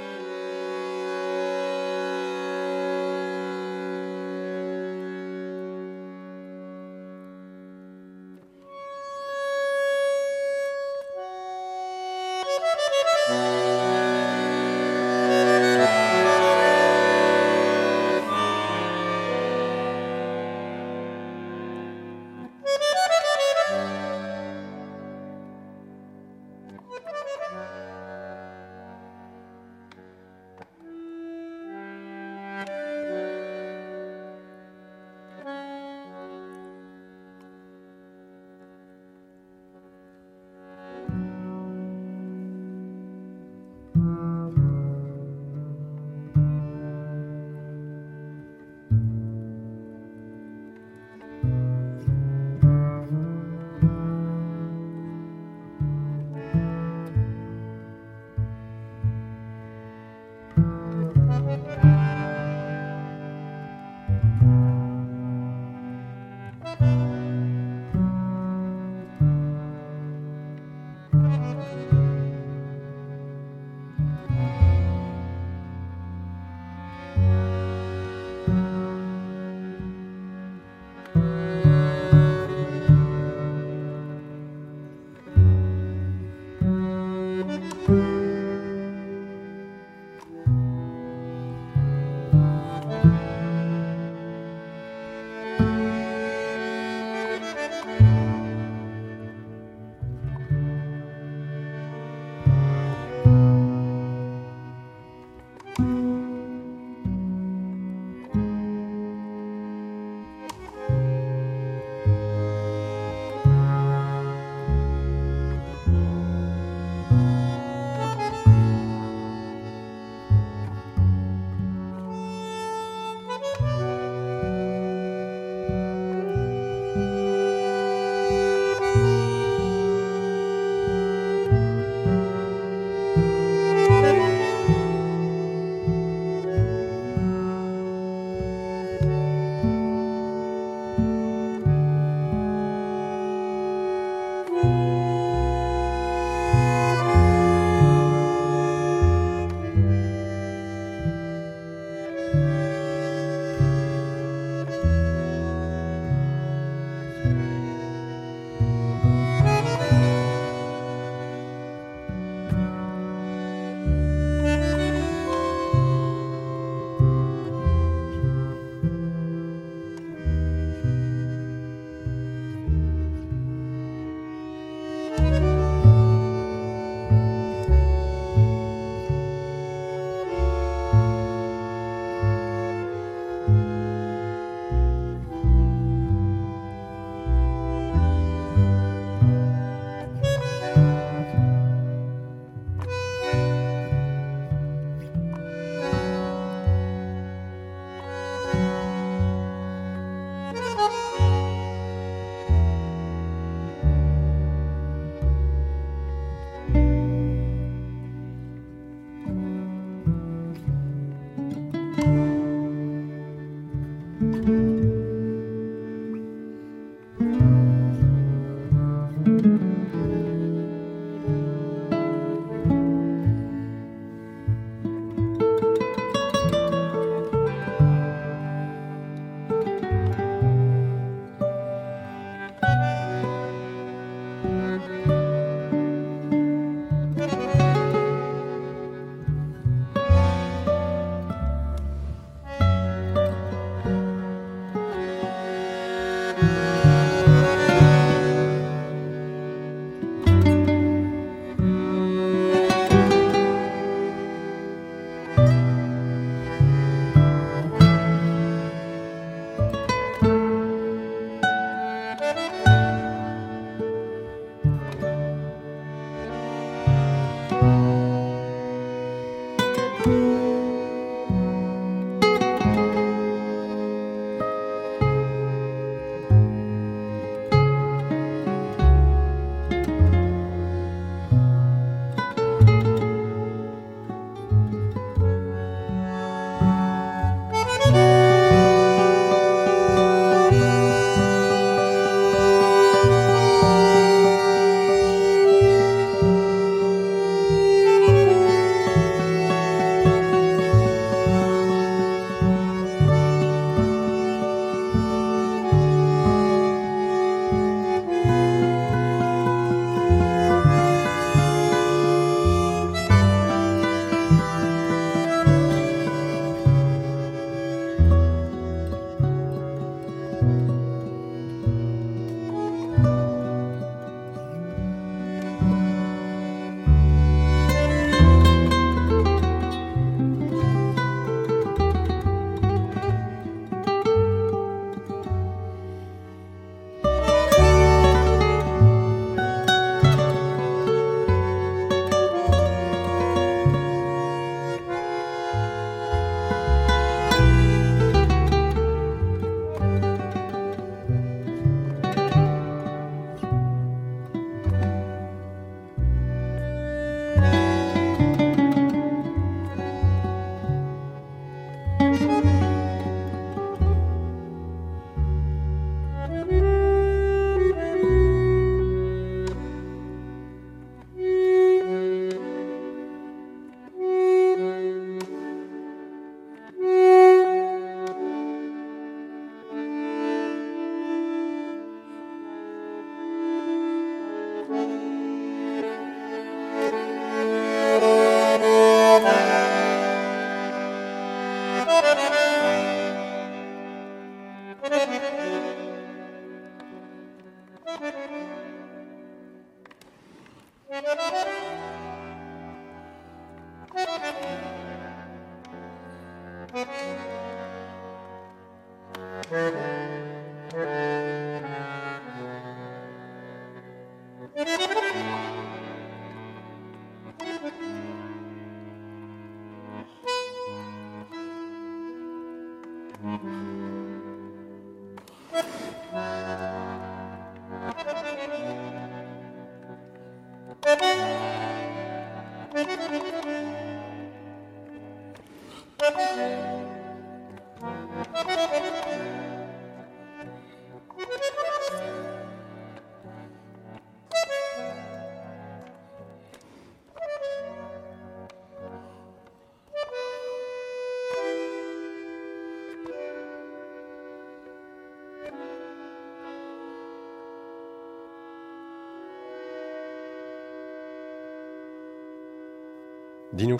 Dino 463.61 463.77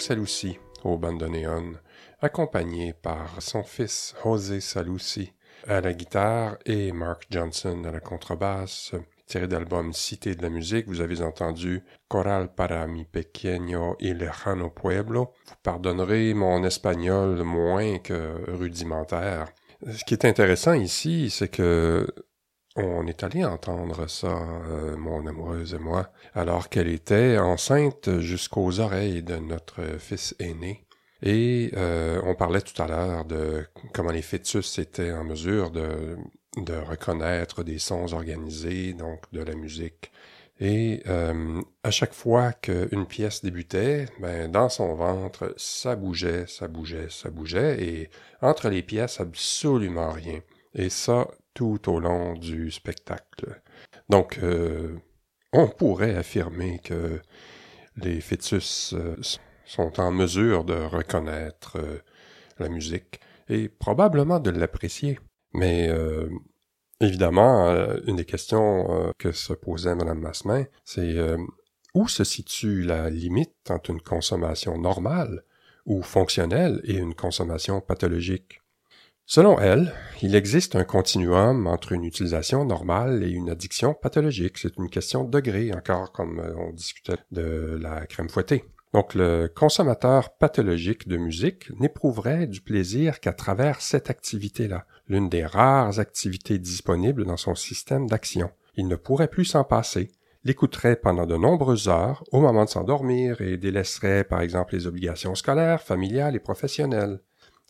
au 0.83 0.97
bandoneon, 0.99 1.73
accompagné 2.21 2.93
par 2.93 3.41
son 3.41 3.63
fils 3.63 4.13
José 4.23 4.61
Saluzzi 4.61 5.33
à 5.67 5.81
la 5.81 5.93
guitare 5.93 6.57
et 6.67 6.91
Mark 6.91 7.25
Johnson 7.31 7.83
à 7.85 7.91
la 7.91 7.99
contrebasse. 7.99 8.91
Tiré 9.25 9.47
d'album 9.47 9.91
Cité 9.91 10.35
de 10.35 10.43
la 10.43 10.49
musique, 10.49 10.87
vous 10.87 11.01
avez 11.01 11.23
entendu 11.23 11.83
Choral 12.07 12.53
para 12.53 12.85
mi 12.85 13.05
pequeño 13.05 13.95
y 13.99 14.13
lejano 14.13 14.69
pueblo. 14.69 15.33
Vous 15.47 15.55
pardonnerez 15.63 16.35
mon 16.35 16.63
espagnol 16.63 17.41
moins 17.41 17.97
que 17.97 18.51
rudimentaire. 18.51 19.47
Ce 19.91 20.05
qui 20.05 20.13
est 20.13 20.25
intéressant 20.25 20.73
ici, 20.73 21.31
c'est 21.31 21.49
que 21.49 22.05
on 22.75 23.05
est 23.07 23.23
allé 23.23 23.43
entendre 23.43 24.07
ça, 24.07 24.37
euh, 24.69 24.95
mon 24.95 25.25
amoureuse 25.27 25.73
et 25.73 25.79
moi, 25.79 26.11
alors 26.33 26.69
qu'elle 26.69 26.87
était 26.87 27.37
enceinte 27.37 28.19
jusqu'aux 28.19 28.79
oreilles 28.79 29.23
de 29.23 29.35
notre 29.37 29.81
fils 29.99 30.35
aîné. 30.39 30.85
Et 31.23 31.71
euh, 31.75 32.21
on 32.25 32.33
parlait 32.33 32.61
tout 32.61 32.81
à 32.81 32.87
l'heure 32.87 33.25
de 33.25 33.65
comment 33.93 34.11
les 34.11 34.21
fœtus 34.21 34.79
étaient 34.79 35.11
en 35.11 35.23
mesure 35.23 35.69
de, 35.69 36.17
de 36.57 36.73
reconnaître 36.73 37.63
des 37.63 37.77
sons 37.77 38.13
organisés, 38.13 38.93
donc 38.93 39.31
de 39.31 39.41
la 39.41 39.53
musique. 39.53 40.11
Et 40.59 41.01
euh, 41.07 41.61
à 41.83 41.89
chaque 41.89 42.13
fois 42.13 42.53
qu'une 42.53 43.07
pièce 43.07 43.43
débutait, 43.43 44.05
ben, 44.19 44.49
dans 44.49 44.69
son 44.69 44.93
ventre, 44.93 45.53
ça 45.57 45.95
bougeait, 45.95 46.45
ça 46.47 46.67
bougeait, 46.67 47.07
ça 47.09 47.31
bougeait, 47.31 47.83
et 47.83 48.09
entre 48.41 48.69
les 48.69 48.83
pièces, 48.83 49.19
absolument 49.19 50.11
rien. 50.11 50.39
Et 50.75 50.89
ça, 50.89 51.27
tout 51.53 51.89
au 51.89 51.99
long 51.99 52.33
du 52.33 52.71
spectacle. 52.71 53.61
Donc, 54.09 54.39
euh, 54.41 54.97
on 55.53 55.67
pourrait 55.67 56.15
affirmer 56.15 56.79
que 56.79 57.21
les 57.97 58.21
fœtus 58.21 58.93
euh, 58.93 59.15
sont 59.65 59.99
en 59.99 60.11
mesure 60.11 60.63
de 60.63 60.73
reconnaître 60.73 61.77
euh, 61.77 61.99
la 62.59 62.69
musique 62.69 63.19
et 63.49 63.67
probablement 63.67 64.39
de 64.39 64.49
l'apprécier. 64.49 65.19
Mais 65.53 65.89
euh, 65.89 66.29
évidemment, 67.01 67.67
une 68.05 68.15
des 68.15 68.25
questions 68.25 69.11
que 69.17 69.31
se 69.31 69.51
posait 69.53 69.95
Mme 69.95 70.19
Massemin, 70.19 70.65
c'est 70.85 71.17
où 71.93 72.07
se 72.07 72.23
situe 72.23 72.83
la 72.83 73.09
limite 73.09 73.69
entre 73.69 73.89
une 73.89 74.01
consommation 74.01 74.77
normale 74.77 75.43
ou 75.85 76.03
fonctionnelle 76.03 76.79
et 76.85 76.93
une 76.93 77.15
consommation 77.15 77.81
pathologique? 77.81 78.60
Selon 79.25 79.59
elle, 79.59 79.93
il 80.21 80.35
existe 80.35 80.75
un 80.75 80.83
continuum 80.83 81.67
entre 81.67 81.93
une 81.93 82.03
utilisation 82.03 82.65
normale 82.65 83.23
et 83.23 83.29
une 83.29 83.49
addiction 83.49 83.93
pathologique. 83.93 84.57
C'est 84.57 84.77
une 84.77 84.89
question 84.89 85.23
de 85.23 85.31
degré, 85.31 85.71
encore 85.73 86.11
comme 86.11 86.39
euh, 86.39 86.53
on 86.57 86.73
discutait 86.73 87.17
de 87.31 87.77
la 87.81 88.05
crème 88.05 88.29
fouettée. 88.29 88.65
Donc 88.93 89.15
le 89.15 89.47
consommateur 89.47 90.35
pathologique 90.35 91.07
de 91.07 91.15
musique 91.15 91.69
n'éprouverait 91.79 92.45
du 92.45 92.59
plaisir 92.59 93.21
qu'à 93.21 93.31
travers 93.31 93.79
cette 93.79 94.09
activité-là, 94.09 94.85
l'une 95.07 95.29
des 95.29 95.45
rares 95.45 95.99
activités 95.99 96.59
disponibles 96.59 97.25
dans 97.25 97.37
son 97.37 97.55
système 97.55 98.07
d'action. 98.07 98.51
Il 98.75 98.87
ne 98.87 98.97
pourrait 98.97 99.29
plus 99.29 99.45
s'en 99.45 99.63
passer, 99.63 100.11
l'écouterait 100.43 100.97
pendant 100.97 101.25
de 101.25 101.37
nombreuses 101.37 101.87
heures 101.87 102.23
au 102.31 102.41
moment 102.41 102.65
de 102.65 102.69
s'endormir 102.69 103.39
et 103.39 103.55
délaisserait 103.55 104.25
par 104.25 104.41
exemple 104.41 104.75
les 104.75 104.87
obligations 104.87 105.35
scolaires, 105.35 105.81
familiales 105.81 106.35
et 106.35 106.39
professionnelles. 106.39 107.21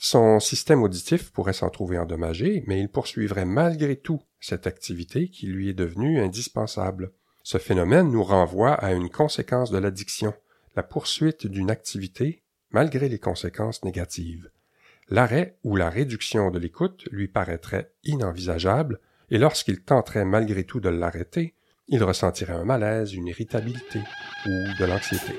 Son 0.04 0.40
système 0.40 0.82
auditif 0.82 1.32
pourrait 1.32 1.54
s'en 1.54 1.70
trouver 1.70 2.00
endommagé, 2.00 2.64
mais 2.66 2.80
il 2.80 2.90
poursuivrait 2.90 3.46
malgré 3.46 3.96
tout 3.96 4.20
cette 4.40 4.66
activité 4.66 5.30
qui 5.30 5.46
lui 5.46 5.70
est 5.70 5.76
devenue 5.76 6.20
indispensable. 6.20 7.12
Ce 7.44 7.60
phénomène 7.60 8.10
nous 8.10 8.24
renvoie 8.24 8.74
à 8.74 8.94
une 8.94 9.12
conséquence 9.12 9.70
de 9.70 9.78
l'addiction, 9.78 10.34
la 10.76 10.82
poursuite 10.82 11.46
d'une 11.46 11.70
activité 11.70 12.42
malgré 12.72 13.10
les 13.10 13.20
conséquences 13.20 13.84
négatives. 13.84 14.50
L'arrêt 15.08 15.60
ou 15.64 15.76
la 15.76 15.92
réduction 15.92 16.50
de 16.50 16.58
l'écoute 16.58 17.08
lui 17.12 17.28
paraîtrait 17.28 17.92
inenvisageable, 18.04 19.00
et 19.30 19.38
lorsqu'il 19.38 19.84
tenterait 19.84 20.26
malgré 20.26 20.64
tout 20.64 20.80
de 20.80 20.90
l'arrêter, 20.90 21.54
il 21.88 22.04
ressentirait 22.04 22.54
un 22.54 22.66
malaise, 22.66 23.14
une 23.14 23.28
irritabilité 23.28 24.00
ou 24.48 24.80
de 24.80 24.86
l'anxiété. 24.86 25.34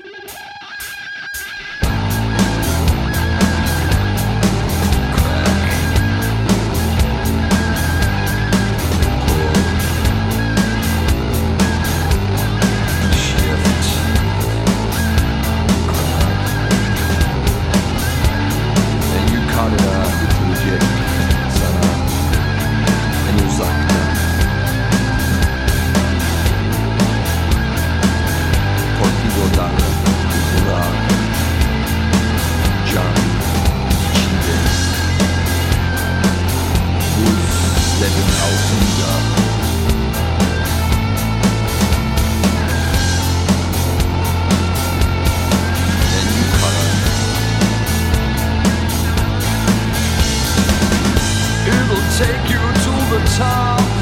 take 52.23 52.49
you 52.49 52.63
to 52.83 52.93
the 53.11 53.21
top. 53.37 53.92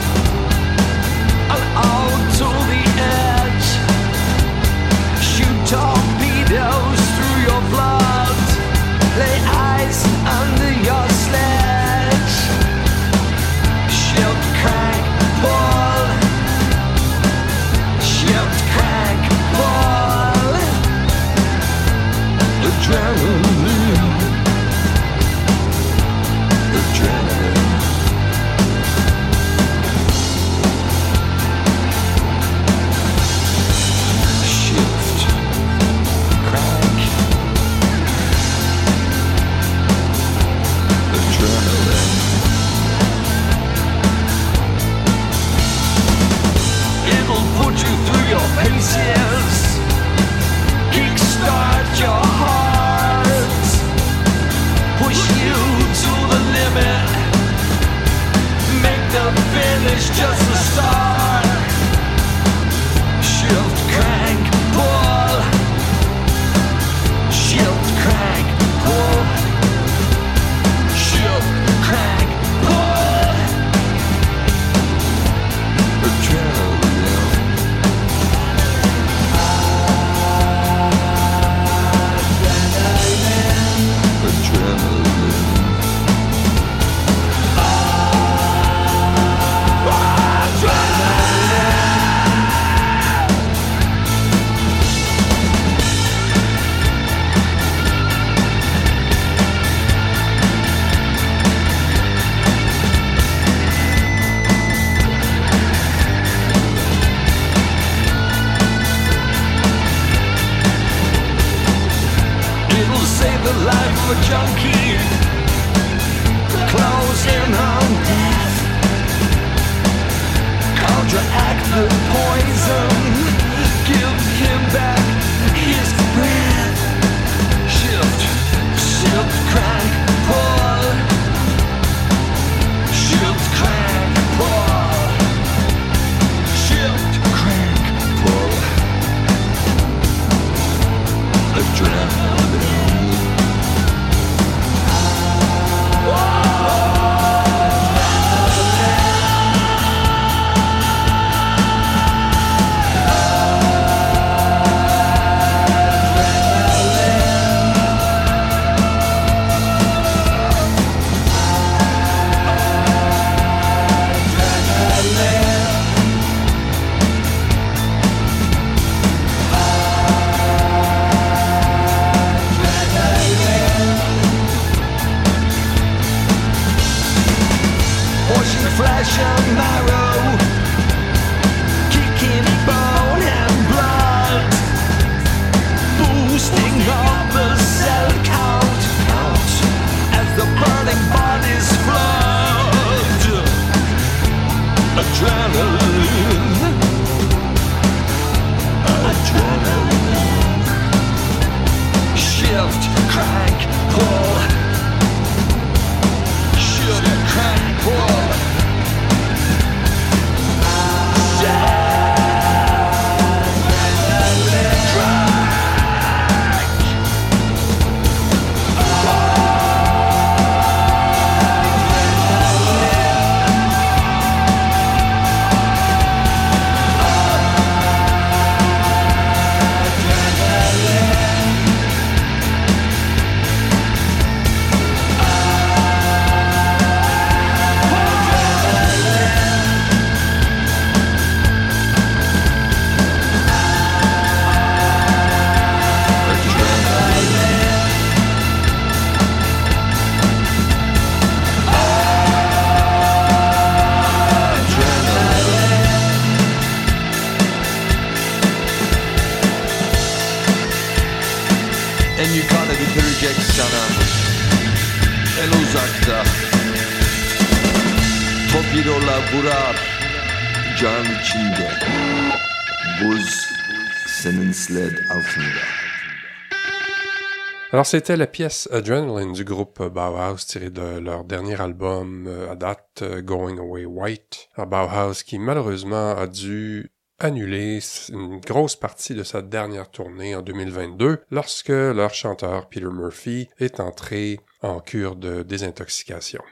Alors, 277.82 277.88
c'était 277.88 278.16
la 278.16 278.28
pièce 278.28 278.70
Adrenaline 278.72 279.34
du 279.34 279.44
groupe 279.44 279.82
Bauhaus 279.82 280.46
tirée 280.46 280.70
de 280.70 281.00
leur 281.00 281.24
dernier 281.24 281.60
album 281.60 282.28
euh, 282.28 282.52
à 282.52 282.56
date, 282.56 283.00
euh, 283.02 283.24
Going 283.24 283.58
Away 283.58 283.86
White. 283.86 284.50
Bauhaus 284.56 285.24
qui 285.26 285.40
malheureusement 285.40 286.12
a 286.12 286.28
dû 286.28 286.92
annuler 287.18 287.80
une 288.10 288.40
grosse 288.40 288.76
partie 288.76 289.16
de 289.16 289.24
sa 289.24 289.42
dernière 289.42 289.90
tournée 289.90 290.36
en 290.36 290.44
2022 290.44 291.24
lorsque 291.32 291.70
leur 291.70 292.14
chanteur 292.14 292.70
Peter 292.70 292.86
Murphy 292.86 293.50
est 293.58 293.80
entré 293.80 294.40
en 294.62 294.80
cure 294.80 295.16
de 295.16 295.42
désintoxication. 295.42 296.44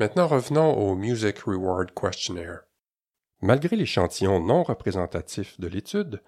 Maintenant, 0.00 0.26
revenons 0.26 0.76
au 0.76 0.96
Music 0.96 1.38
Reward 1.46 1.92
Questionnaire. 1.94 2.62
Malgré 3.40 3.76
l'échantillon 3.76 4.40
non 4.40 4.64
représentatif 4.64 5.60
de 5.60 5.68
l'étude, 5.68 6.22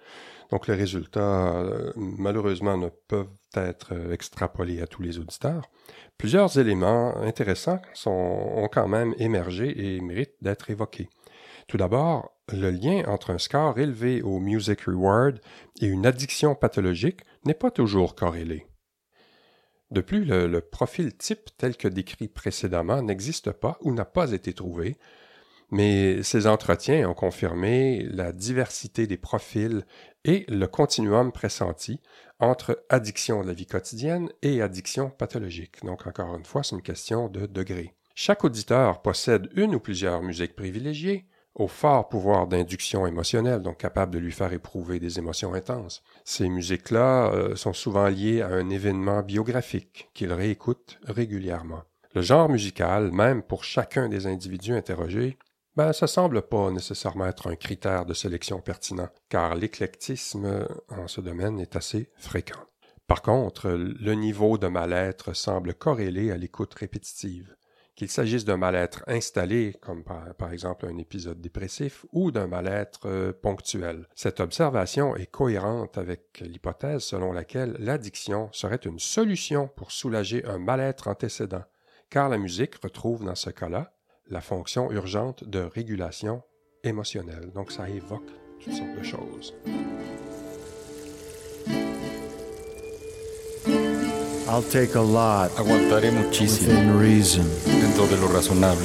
donc 0.55 0.69
les 0.69 0.75
résultats 0.77 1.53
euh, 1.57 1.91
malheureusement 1.97 2.79
ne 2.79 2.89
peuvent 3.09 3.27
être 3.57 3.93
euh, 3.93 4.13
extrapolés 4.13 4.81
à 4.81 4.87
tous 4.87 5.03
les 5.03 5.19
auditeurs, 5.19 5.69
plusieurs 6.17 6.61
éléments 6.61 7.17
intéressants 7.17 7.81
ont 8.07 8.69
quand 8.71 8.87
même 8.87 9.17
émergé 9.19 9.75
et 9.77 10.01
méritent 10.01 10.37
d'être 10.43 10.71
évoqués. 10.71 11.09
Tout 11.67 11.77
d'abord, 11.77 12.37
le 12.53 12.71
lien 12.71 13.03
entre 13.09 13.31
un 13.31 13.39
score 13.39 13.81
élevé 13.81 14.23
au 14.23 14.39
Music 14.39 14.83
Reward 14.83 15.41
et 15.81 15.87
une 15.87 16.07
addiction 16.07 16.55
pathologique 16.55 17.23
n'est 17.45 17.55
pas 17.55 17.73
toujours 17.73 18.15
corrélé. 18.15 18.69
De 19.91 20.03
plus, 20.03 20.25
le 20.25 20.61
profil 20.61 21.17
type 21.17 21.51
tel 21.59 21.77
que 21.77 21.89
décrit 21.89 22.29
précédemment 22.29 23.03
n'existe 23.03 23.51
pas 23.51 23.77
ou 23.81 23.93
n'a 23.93 24.05
pas 24.05 24.31
été 24.31 24.53
trouvé, 24.53 24.99
mais 25.71 26.23
ces 26.23 26.47
entretiens 26.47 27.09
ont 27.09 27.15
confirmé 27.15 28.05
la 28.05 28.31
diversité 28.33 29.09
des 29.09 29.17
profils 29.17 29.85
et 30.25 30.45
le 30.49 30.67
continuum 30.67 31.33
pressenti 31.33 32.01
entre 32.41 32.85
addiction 32.89 33.43
de 33.43 33.47
la 33.47 33.53
vie 33.53 33.67
quotidienne 33.67 34.29
et 34.43 34.63
addiction 34.63 35.11
pathologique. 35.11 35.85
Donc, 35.85 36.07
encore 36.07 36.35
une 36.37 36.45
fois, 36.45 36.63
c'est 36.63 36.77
une 36.77 36.83
question 36.83 37.29
de 37.29 37.47
degré. 37.47 37.95
Chaque 38.15 38.45
auditeur 38.45 39.03
possède 39.03 39.49
une 39.55 39.75
ou 39.75 39.81
plusieurs 39.81 40.23
musiques 40.23 40.57
privilégiées, 40.57 41.27
au 41.55 41.69
fort 41.69 42.09
pouvoir 42.09 42.47
d'induction 42.47 43.07
émotionnelle, 43.07 43.63
donc 43.63 43.79
capable 43.79 44.13
de 44.13 44.19
lui 44.19 44.33
faire 44.33 44.53
éprouver 44.53 44.99
des 44.99 45.19
émotions 45.19 45.55
intenses. 45.55 46.03
Ces 46.25 46.49
musiques-là 46.49 47.33
euh, 47.33 47.57
sont 47.57 47.73
souvent 47.73 48.09
liées 48.09 48.43
à 48.43 48.49
un 48.49 48.71
événement 48.71 49.23
biographique 49.23 50.11
qu'il 50.15 50.33
réécoute 50.33 50.99
régulièrement. 51.05 51.83
Le 52.15 52.23
genre 52.23 52.49
musical, 52.49 53.11
même 53.13 53.43
pour 53.43 53.65
chacun 53.65 54.09
des 54.09 54.27
individus 54.27 54.75
interrogés, 54.75 55.39
ben, 55.77 55.93
ça 55.93 56.07
semble 56.07 56.43
pas 56.43 56.71
nécessairement 56.71 57.27
être 57.27 57.49
un 57.49 57.57
critère 57.57 58.07
de 58.07 58.15
sélection 58.15 58.61
pertinent, 58.61 59.09
car 59.29 59.55
l'éclectisme 59.55 60.69
en 60.89 61.09
ce 61.09 61.21
domaine 61.21 61.59
est 61.59 61.77
assez 61.77 62.11
fréquent. 62.17 62.61
Par 63.07 63.21
contre, 63.21 63.69
le 63.71 64.15
niveau 64.15 64.57
de 64.57 64.69
mal-être 64.69 65.35
semble 65.35 65.75
corrélé 65.75 66.31
à 66.31 66.37
l'écoute 66.37 66.75
répétitive. 66.75 67.55
Qu'il 67.97 68.09
s'agisse 68.09 68.45
d'un 68.45 68.57
mal-être 68.57 69.05
installé, 69.07 69.77
comme 69.81 70.03
par, 70.03 70.35
par, 70.35 70.53
exemple 70.53 70.87
un 70.87 70.97
épisode 70.97 71.41
dépressif, 71.41 72.07
ou 72.13 72.33
d'un 72.33 72.49
mal-être 72.49 73.07
euh, 73.07 73.33
ponctuel. 73.33 74.09
Cette 74.17 74.41
observation 74.41 75.15
est 75.15 75.31
cohérente 75.31 75.97
avec 75.97 76.41
l'hypothèse 76.41 77.05
selon 77.05 77.33
laquelle 77.33 77.77
l'addiction 77.79 78.49
serait 78.53 78.81
une 78.85 78.99
solution 78.99 79.69
pour 79.69 79.93
soulager 79.93 80.45
un 80.45 80.59
mal-être 80.59 81.07
antécédent, 81.07 81.63
car 82.11 82.29
la 82.29 82.39
musique 82.39 82.83
retrouve 82.83 83.25
dans 83.25 83.37
ce 83.37 83.51
cas-là 83.51 83.94
la 84.31 84.41
fonction 84.41 84.91
urgente 84.91 85.45
de 85.45 85.61
régulation 85.61 86.43
émotionnelle. 86.83 87.51
Donc 87.55 87.73
ça 87.73 87.89
évoque 87.89 88.31
toutes 88.61 88.75
sortes 88.75 88.99
de 88.99 89.03
choses. 89.03 89.55
I'll 94.47 94.63
take 94.63 94.95
a 94.95 95.03
lot 95.03 95.51
Aguantaré 95.59 96.11
muchísimo 96.11 96.69
within 96.71 96.99
reason. 97.01 97.45
dentro 97.81 98.07
de 98.07 98.17
lo 98.17 98.29
razonable. 98.29 98.85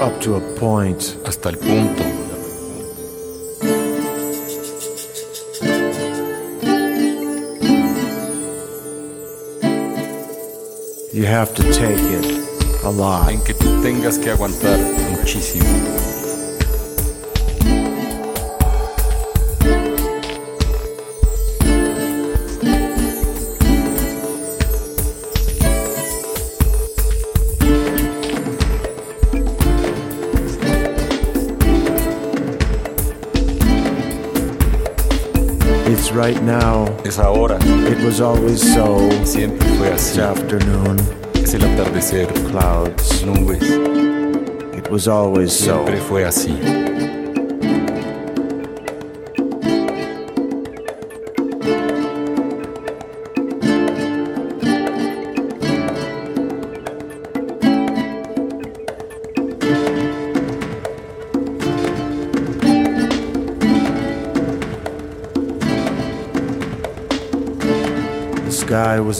Up 0.00 0.18
to 0.22 0.36
a 0.36 0.40
point. 0.58 1.16
Hasta 1.26 1.50
el 1.50 1.58
punto 1.58 2.02
You 11.20 11.26
have 11.26 11.54
to 11.56 11.62
take 11.70 12.00
it 12.00 12.24
a 12.82 12.88
lot. 12.88 13.28
en 13.28 13.44
que 13.44 13.52
tú 13.52 13.82
tengas 13.82 14.18
que 14.18 14.30
aguantar 14.30 14.78
muchísimo. 15.10 15.66
It's 35.86 36.12
right 36.12 36.42
now. 36.42 36.69
Es 37.10 37.18
ahora, 37.18 37.58
It 37.90 38.04
was 38.04 38.20
always 38.20 38.60
so. 38.60 39.08
siempre 39.24 39.66
fue 39.78 39.92
así. 39.92 40.20
afternoon, 40.20 40.96
Es 41.34 41.54
el 41.54 41.64
atardecer, 41.64 42.28
clouds. 42.52 43.24
nubes, 43.26 43.62
It 44.78 44.88
was 44.92 45.08
always 45.08 45.52
so. 45.52 45.72
siempre 45.72 45.96
fue 45.96 46.24
así. 46.24 46.52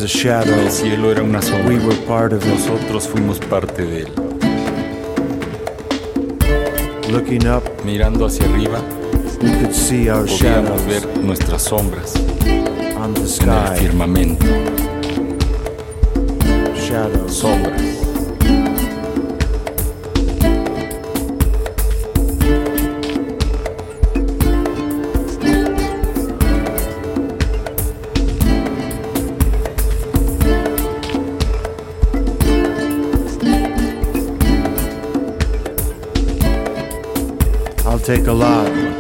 Was 0.01 0.15
a 0.15 0.19
shadow. 0.19 0.55
El 0.59 0.71
cielo 0.71 1.11
era 1.11 1.23
una 1.23 1.41
We 1.41 1.45
sombra. 1.45 1.87
were 1.87 2.07
part 2.07 2.33
of. 2.33 2.45
Nosotros 2.47 3.07
fuimos 3.09 3.39
parte 3.39 3.85
de 3.85 4.03
él. 4.05 4.13
Looking 7.11 7.47
up, 7.47 7.63
Mirando 7.85 8.27
hacia 8.27 8.47
arriba, 8.47 8.81
we 9.43 9.51
could 9.61 9.75
see 9.75 10.09
our 10.09 10.25
podíamos 10.27 10.39
shadows 10.41 10.87
ver 10.87 11.19
nuestras 11.23 11.63
sombras 11.63 12.15
on 12.97 13.13
the 13.15 13.21
en 13.21 13.27
el 13.27 13.29
sky. 13.29 13.79
firmamento. 13.81 14.47
Shadows. 16.77 17.35
Sombras. 17.35 17.90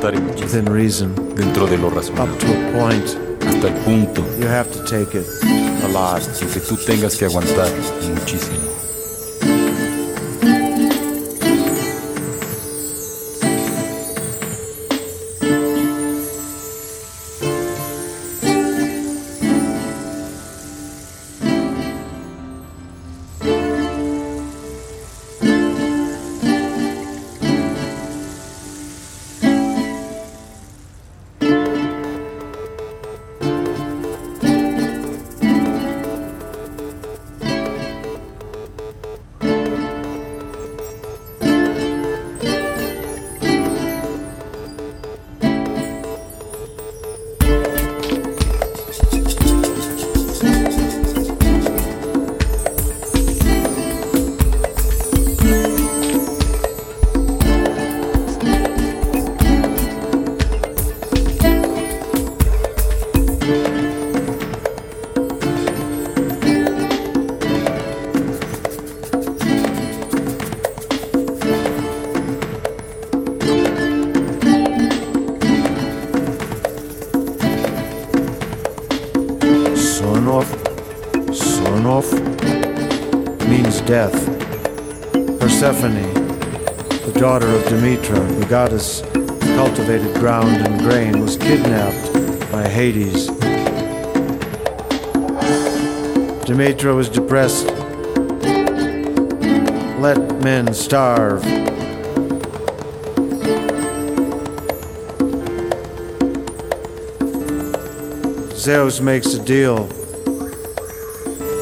Muchísimo 0.09 0.40
within 0.40 0.66
reason. 0.66 1.14
dentro 1.36 1.66
de 1.66 1.77
lo 1.78 1.89
Up 1.89 2.39
to 2.39 2.47
a 2.47 2.72
point, 2.72 3.06
Hasta 3.47 3.68
el 3.68 3.74
punto 3.85 4.22
you 4.39 4.47
have 4.47 4.70
to 4.70 4.82
take 4.85 5.14
it 5.18 5.27
a 5.85 5.89
lot. 5.89 6.22
que 6.52 6.60
tú 6.60 6.77
tengas 6.77 7.16
que 7.16 7.27
aguantar 7.27 7.68
muchísimo. 8.14 8.70
Of 88.81 89.40
cultivated 89.57 90.15
ground 90.15 90.57
and 90.66 90.81
grain, 90.81 91.20
was 91.20 91.36
kidnapped 91.36 92.12
by 92.51 92.66
Hades. 92.66 93.28
Demetra 96.47 96.97
was 96.97 97.11
depressed. 97.11 97.66
Let 100.01 100.19
men 100.43 100.73
starve. 100.73 101.43
Zeus 108.57 109.01
makes 109.01 109.35
a 109.35 109.44
deal 109.44 109.89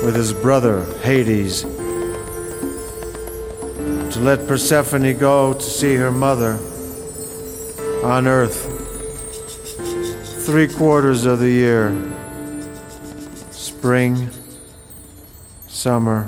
with 0.05 0.15
his 0.15 0.33
brother 0.33 0.85
Hades 1.03 1.65
to 4.13 4.21
let 4.21 4.47
Persephone 4.47 5.19
go 5.19 5.53
to 5.53 5.61
see 5.61 5.97
her 5.97 6.13
mother 6.13 6.59
on 8.09 8.27
Earth 8.27 8.65
three 10.47 10.67
quarters 10.67 11.27
of 11.27 11.41
the 11.41 11.51
year 11.51 11.93
spring, 13.51 14.31
summer, 15.67 16.27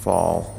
fall. 0.00 0.52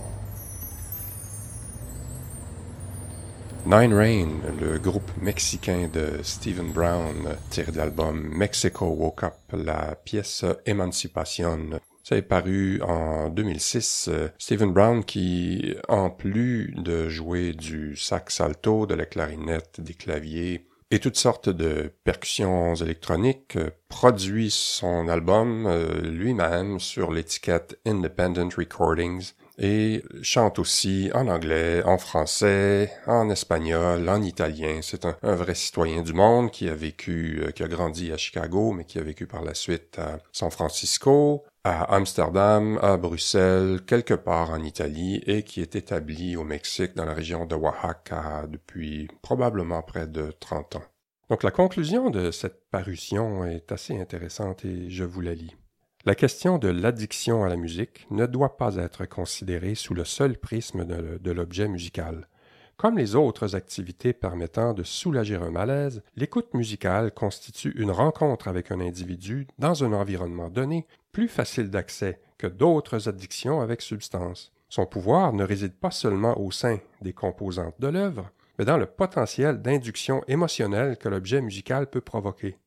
Nine 3.66 3.94
Rain, 3.94 4.42
le 4.62 4.80
groupe 4.80 5.12
mexicain 5.22 5.90
de 5.92 6.24
Stephen 6.24 6.72
Brown, 6.72 7.36
tiré 7.50 7.74
de 7.74 7.78
l'album 7.78 8.30
Mexico 8.34 8.86
Woke 8.86 9.24
Up, 9.24 9.40
la 9.52 9.96
pièce 9.96 10.46
Emancipation. 10.66 11.82
Ça 12.08 12.16
est 12.16 12.22
paru 12.22 12.80
en 12.84 13.30
2006. 13.30 14.10
Euh, 14.10 14.28
Stephen 14.38 14.72
Brown 14.72 15.04
qui, 15.04 15.74
en 15.88 16.12
plus 16.12 16.72
de 16.78 17.10
jouer 17.10 17.54
du 17.54 17.96
sax 17.96 18.42
alto, 18.42 18.86
de 18.86 18.94
la 18.94 19.08
clarinette, 19.08 19.82
des 19.82 19.96
claviers 19.96 20.68
et 20.92 21.00
toutes 21.00 21.18
sortes 21.18 21.50
de 21.50 21.92
percussions 22.04 22.76
électroniques, 22.76 23.56
euh, 23.56 23.72
produit 23.90 24.52
son 24.52 25.08
album 25.08 25.66
euh, 25.66 26.00
lui-même 26.02 26.80
sur 26.80 27.12
l'étiquette 27.12 27.80
Independent 27.88 28.54
Recordings 28.56 29.32
et 29.58 30.04
chante 30.22 30.60
aussi 30.60 31.10
en 31.16 31.28
anglais, 31.28 31.82
en 31.86 31.98
français, 31.98 32.92
en 33.08 33.32
espagnol, 33.32 34.08
en 34.08 34.22
italien. 34.22 34.82
C'est 34.84 35.06
un, 35.06 35.18
vrai 35.24 35.56
citoyen 35.56 36.04
du 36.04 36.14
monde 36.14 36.52
qui 36.52 36.70
a 36.70 36.76
vécu, 36.76 37.42
qui 37.56 37.64
a 37.64 37.68
grandi 37.68 38.12
à 38.12 38.18
Chicago, 38.18 38.74
mais 38.74 38.86
qui 38.86 39.00
a 39.00 39.02
vécu 39.02 39.26
par 39.26 39.44
la 39.44 39.56
suite 39.56 39.98
à 39.98 40.20
San 40.34 40.52
Francisco, 40.52 41.46
à 41.66 41.96
Amsterdam, 41.96 42.78
à 42.84 42.96
Bruxelles, 42.96 43.82
quelque 43.88 44.14
part 44.14 44.52
en 44.52 44.62
Italie, 44.62 45.24
et 45.26 45.42
qui 45.42 45.62
est 45.62 45.76
établi 45.76 46.38
au 46.38 46.44
Mexique 46.44 46.96
dans 46.96 47.06
la 47.06 47.16
région 47.16 47.48
de 47.48 47.56
Oaxaca 47.56 48.46
depuis 48.48 49.08
probablement 49.24 49.82
près 49.82 50.06
de 50.06 50.32
30 50.40 50.76
ans. 50.76 50.84
Donc 51.28 51.42
la 51.42 51.50
conclusion 51.50 52.12
de 52.12 52.30
cette 52.30 52.70
parution 52.70 53.46
est 53.46 53.72
assez 53.72 54.00
intéressante 54.00 54.64
et 54.64 54.92
je 54.92 55.04
vous 55.04 55.22
la 55.22 55.34
lis. 55.34 55.56
La 56.06 56.14
question 56.14 56.60
de 56.60 56.68
l'addiction 56.68 57.44
à 57.44 57.50
la 57.50 57.56
musique 57.56 58.06
ne 58.12 58.28
doit 58.28 58.58
pas 58.58 58.76
être 58.76 59.08
considérée 59.08 59.74
sous 59.74 59.96
le 59.96 60.06
seul 60.06 60.38
prisme 60.38 60.86
de, 60.86 61.32
l'objet 61.32 61.68
musical. 61.68 62.28
Comme 62.78 62.98
les 62.98 63.16
autres 63.16 63.56
activités 63.56 64.14
permettant 64.14 64.74
de 64.74 64.84
soulager 64.84 65.36
un 65.36 65.50
malaise, 65.50 66.04
l'écoute 66.16 66.54
musicale 66.54 67.12
constitue 67.12 67.74
une 67.76 67.90
rencontre 67.90 68.50
avec 68.50 68.70
un 68.70 68.82
individu 68.82 69.48
dans 69.58 69.84
un 69.84 69.94
environnement 69.94 70.50
donné 70.50 70.86
plus 71.16 71.30
facile 71.30 71.70
d'accès 71.70 72.20
que 72.38 72.46
d'autres 72.46 73.08
addictions 73.08 73.62
avec 73.62 73.82
substance. 73.82 74.52
Son 74.68 74.86
pouvoir 74.86 75.32
ne 75.32 75.46
réside 75.46 75.74
pas 75.74 75.90
seulement 75.90 76.38
au 76.38 76.52
sein 76.52 76.80
des 77.02 77.14
composantes 77.14 77.80
de 77.80 77.88
l'œuvre, 77.88 78.30
mais 78.60 78.66
dans 78.66 78.76
le 78.76 78.86
potentiel 78.86 79.62
d'induction 79.62 80.22
émotionnelle 80.28 80.98
que 80.98 81.08
l'objet 81.08 81.40
musical 81.40 81.90
peut 81.90 82.02
provoquer. 82.02 82.58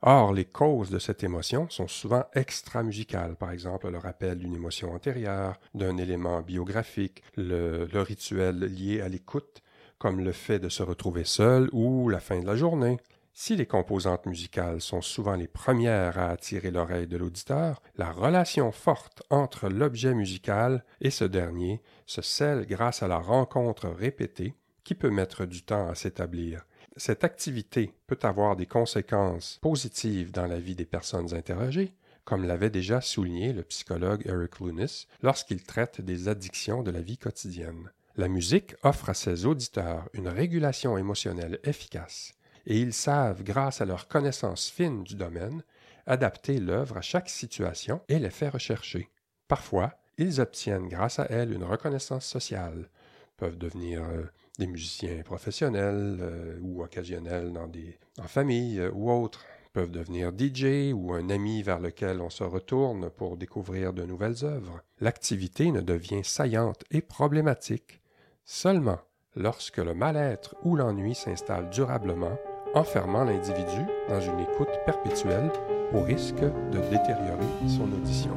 Or, 0.00 0.32
les 0.32 0.46
causes 0.46 0.88
de 0.88 0.98
cette 0.98 1.22
émotion 1.22 1.68
sont 1.68 1.86
souvent 1.86 2.24
extra-musicales, 2.32 3.36
par 3.36 3.50
exemple 3.50 3.90
le 3.90 3.98
rappel 3.98 4.38
d'une 4.38 4.54
émotion 4.54 4.94
antérieure, 4.94 5.60
d'un 5.74 5.98
élément 5.98 6.40
biographique, 6.40 7.22
le, 7.36 7.84
le 7.92 8.00
rituel 8.00 8.58
lié 8.60 9.02
à 9.02 9.10
l'écoute, 9.10 9.62
comme 9.98 10.24
le 10.24 10.32
fait 10.32 10.58
de 10.58 10.70
se 10.70 10.82
retrouver 10.82 11.24
seul 11.24 11.68
ou 11.74 12.08
la 12.08 12.20
fin 12.20 12.40
de 12.40 12.46
la 12.46 12.56
journée. 12.56 12.96
Si 13.34 13.56
les 13.56 13.66
composantes 13.66 14.26
musicales 14.26 14.82
sont 14.82 15.00
souvent 15.00 15.36
les 15.36 15.48
premières 15.48 16.18
à 16.18 16.28
attirer 16.28 16.70
l'oreille 16.70 17.06
de 17.06 17.16
l'auditeur, 17.16 17.80
la 17.96 18.12
relation 18.12 18.70
forte 18.72 19.22
entre 19.30 19.70
l'objet 19.70 20.14
musical 20.14 20.84
et 21.00 21.10
ce 21.10 21.24
dernier 21.24 21.82
se 22.04 22.20
scelle 22.20 22.66
grâce 22.66 23.02
à 23.02 23.08
la 23.08 23.18
rencontre 23.18 23.88
répétée 23.88 24.54
qui 24.84 24.94
peut 24.94 25.10
mettre 25.10 25.46
du 25.46 25.62
temps 25.62 25.88
à 25.88 25.94
s'établir. 25.94 26.66
Cette 26.96 27.24
activité 27.24 27.94
peut 28.06 28.18
avoir 28.22 28.54
des 28.54 28.66
conséquences 28.66 29.58
positives 29.62 30.30
dans 30.30 30.46
la 30.46 30.60
vie 30.60 30.76
des 30.76 30.84
personnes 30.84 31.34
interrogées, 31.34 31.94
comme 32.24 32.44
l'avait 32.44 32.70
déjà 32.70 33.00
souligné 33.00 33.54
le 33.54 33.62
psychologue 33.62 34.26
Eric 34.26 34.60
Lunis 34.60 35.06
lorsqu'il 35.22 35.62
traite 35.62 36.02
des 36.02 36.28
addictions 36.28 36.82
de 36.82 36.90
la 36.90 37.00
vie 37.00 37.16
quotidienne. 37.16 37.90
La 38.16 38.28
musique 38.28 38.74
offre 38.82 39.08
à 39.08 39.14
ses 39.14 39.46
auditeurs 39.46 40.06
une 40.12 40.28
régulation 40.28 40.98
émotionnelle 40.98 41.60
efficace, 41.64 42.34
et 42.66 42.78
ils 42.78 42.92
savent, 42.92 43.42
grâce 43.42 43.80
à 43.80 43.84
leur 43.84 44.08
connaissance 44.08 44.70
fine 44.70 45.04
du 45.04 45.14
domaine, 45.14 45.62
adapter 46.06 46.58
l'œuvre 46.58 46.96
à 46.96 47.02
chaque 47.02 47.28
situation 47.28 48.00
et 48.08 48.18
les 48.18 48.30
faire 48.30 48.52
rechercher. 48.52 49.08
Parfois, 49.48 49.94
ils 50.18 50.40
obtiennent 50.40 50.88
grâce 50.88 51.18
à 51.18 51.26
elle 51.30 51.52
une 51.52 51.64
reconnaissance 51.64 52.26
sociale, 52.26 52.88
peuvent 53.36 53.58
devenir 53.58 54.02
euh, 54.02 54.24
des 54.58 54.66
musiciens 54.66 55.22
professionnels 55.22 56.18
euh, 56.20 56.58
ou 56.60 56.82
occasionnels 56.82 57.52
dans 57.52 57.66
des, 57.66 57.98
en 58.18 58.28
famille 58.28 58.78
euh, 58.78 58.90
ou 58.92 59.10
autres, 59.10 59.44
peuvent 59.72 59.90
devenir 59.90 60.32
DJ 60.36 60.92
ou 60.92 61.14
un 61.14 61.30
ami 61.30 61.62
vers 61.62 61.80
lequel 61.80 62.20
on 62.20 62.30
se 62.30 62.44
retourne 62.44 63.08
pour 63.10 63.36
découvrir 63.36 63.92
de 63.92 64.04
nouvelles 64.04 64.44
œuvres. 64.44 64.82
L'activité 65.00 65.72
ne 65.72 65.80
devient 65.80 66.24
saillante 66.24 66.84
et 66.90 67.00
problématique 67.00 68.02
seulement 68.44 69.00
lorsque 69.34 69.78
le 69.78 69.94
mal-être 69.94 70.54
ou 70.62 70.76
l'ennui 70.76 71.14
s'installe 71.14 71.70
durablement, 71.70 72.38
enfermant 72.74 73.24
l'individu 73.24 73.86
dans 74.08 74.20
une 74.20 74.40
écoute 74.40 74.70
perpétuelle 74.86 75.50
au 75.94 76.00
risque 76.00 76.40
de 76.40 76.78
détériorer 76.90 77.46
son 77.66 77.84
audition. 77.92 78.36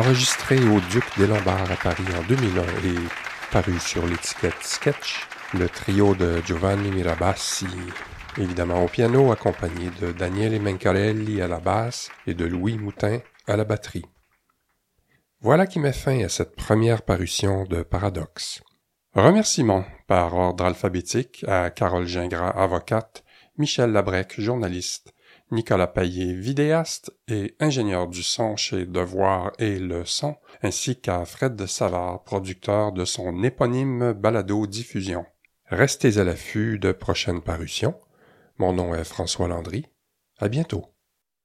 Enregistré 0.00 0.56
au 0.56 0.80
Duc 0.90 1.04
des 1.18 1.26
Lombards 1.26 1.70
à 1.70 1.76
Paris 1.76 2.06
en 2.18 2.26
2001 2.26 2.62
et 2.62 3.52
paru 3.52 3.78
sur 3.78 4.06
l'étiquette 4.06 4.62
Sketch, 4.62 5.28
le 5.52 5.68
trio 5.68 6.14
de 6.14 6.40
Giovanni 6.40 6.90
Mirabassi, 6.90 7.66
évidemment 8.38 8.82
au 8.82 8.88
piano, 8.88 9.30
accompagné 9.30 9.90
de 10.00 10.12
Daniele 10.12 10.58
Mencarelli 10.58 11.42
à 11.42 11.48
la 11.48 11.60
basse 11.60 12.10
et 12.26 12.32
de 12.32 12.46
Louis 12.46 12.78
Moutin 12.78 13.18
à 13.46 13.58
la 13.58 13.64
batterie. 13.64 14.06
Voilà 15.42 15.66
qui 15.66 15.78
met 15.78 15.92
fin 15.92 16.24
à 16.24 16.30
cette 16.30 16.56
première 16.56 17.02
parution 17.02 17.64
de 17.64 17.82
Paradoxe. 17.82 18.62
Remerciements 19.12 19.84
par 20.06 20.34
ordre 20.34 20.64
alphabétique 20.64 21.44
à 21.46 21.68
Carole 21.68 22.06
Gingras, 22.06 22.52
avocate, 22.56 23.22
Michel 23.58 23.92
Labrec, 23.92 24.40
journaliste, 24.40 25.12
Nicolas 25.50 25.88
Paillet, 25.88 26.32
vidéaste 26.32 27.12
et 27.26 27.56
ingénieur 27.58 28.06
du 28.06 28.22
son 28.22 28.56
chez 28.56 28.86
Devoir 28.86 29.52
et 29.58 29.80
Le 29.80 30.04
Son, 30.04 30.36
ainsi 30.62 31.00
qu'à 31.00 31.24
Fred 31.24 31.56
de 31.56 31.66
Savard, 31.66 32.22
producteur 32.22 32.92
de 32.92 33.04
son 33.04 33.42
éponyme 33.42 34.12
balado 34.12 34.66
diffusion. 34.68 35.26
Restez 35.66 36.18
à 36.18 36.24
l'affût 36.24 36.78
de 36.78 36.92
prochaines 36.92 37.42
parutions. 37.42 37.94
Mon 38.58 38.72
nom 38.72 38.94
est 38.94 39.04
François 39.04 39.48
Landry. 39.48 39.86
À 40.38 40.48
bientôt. 40.48 40.89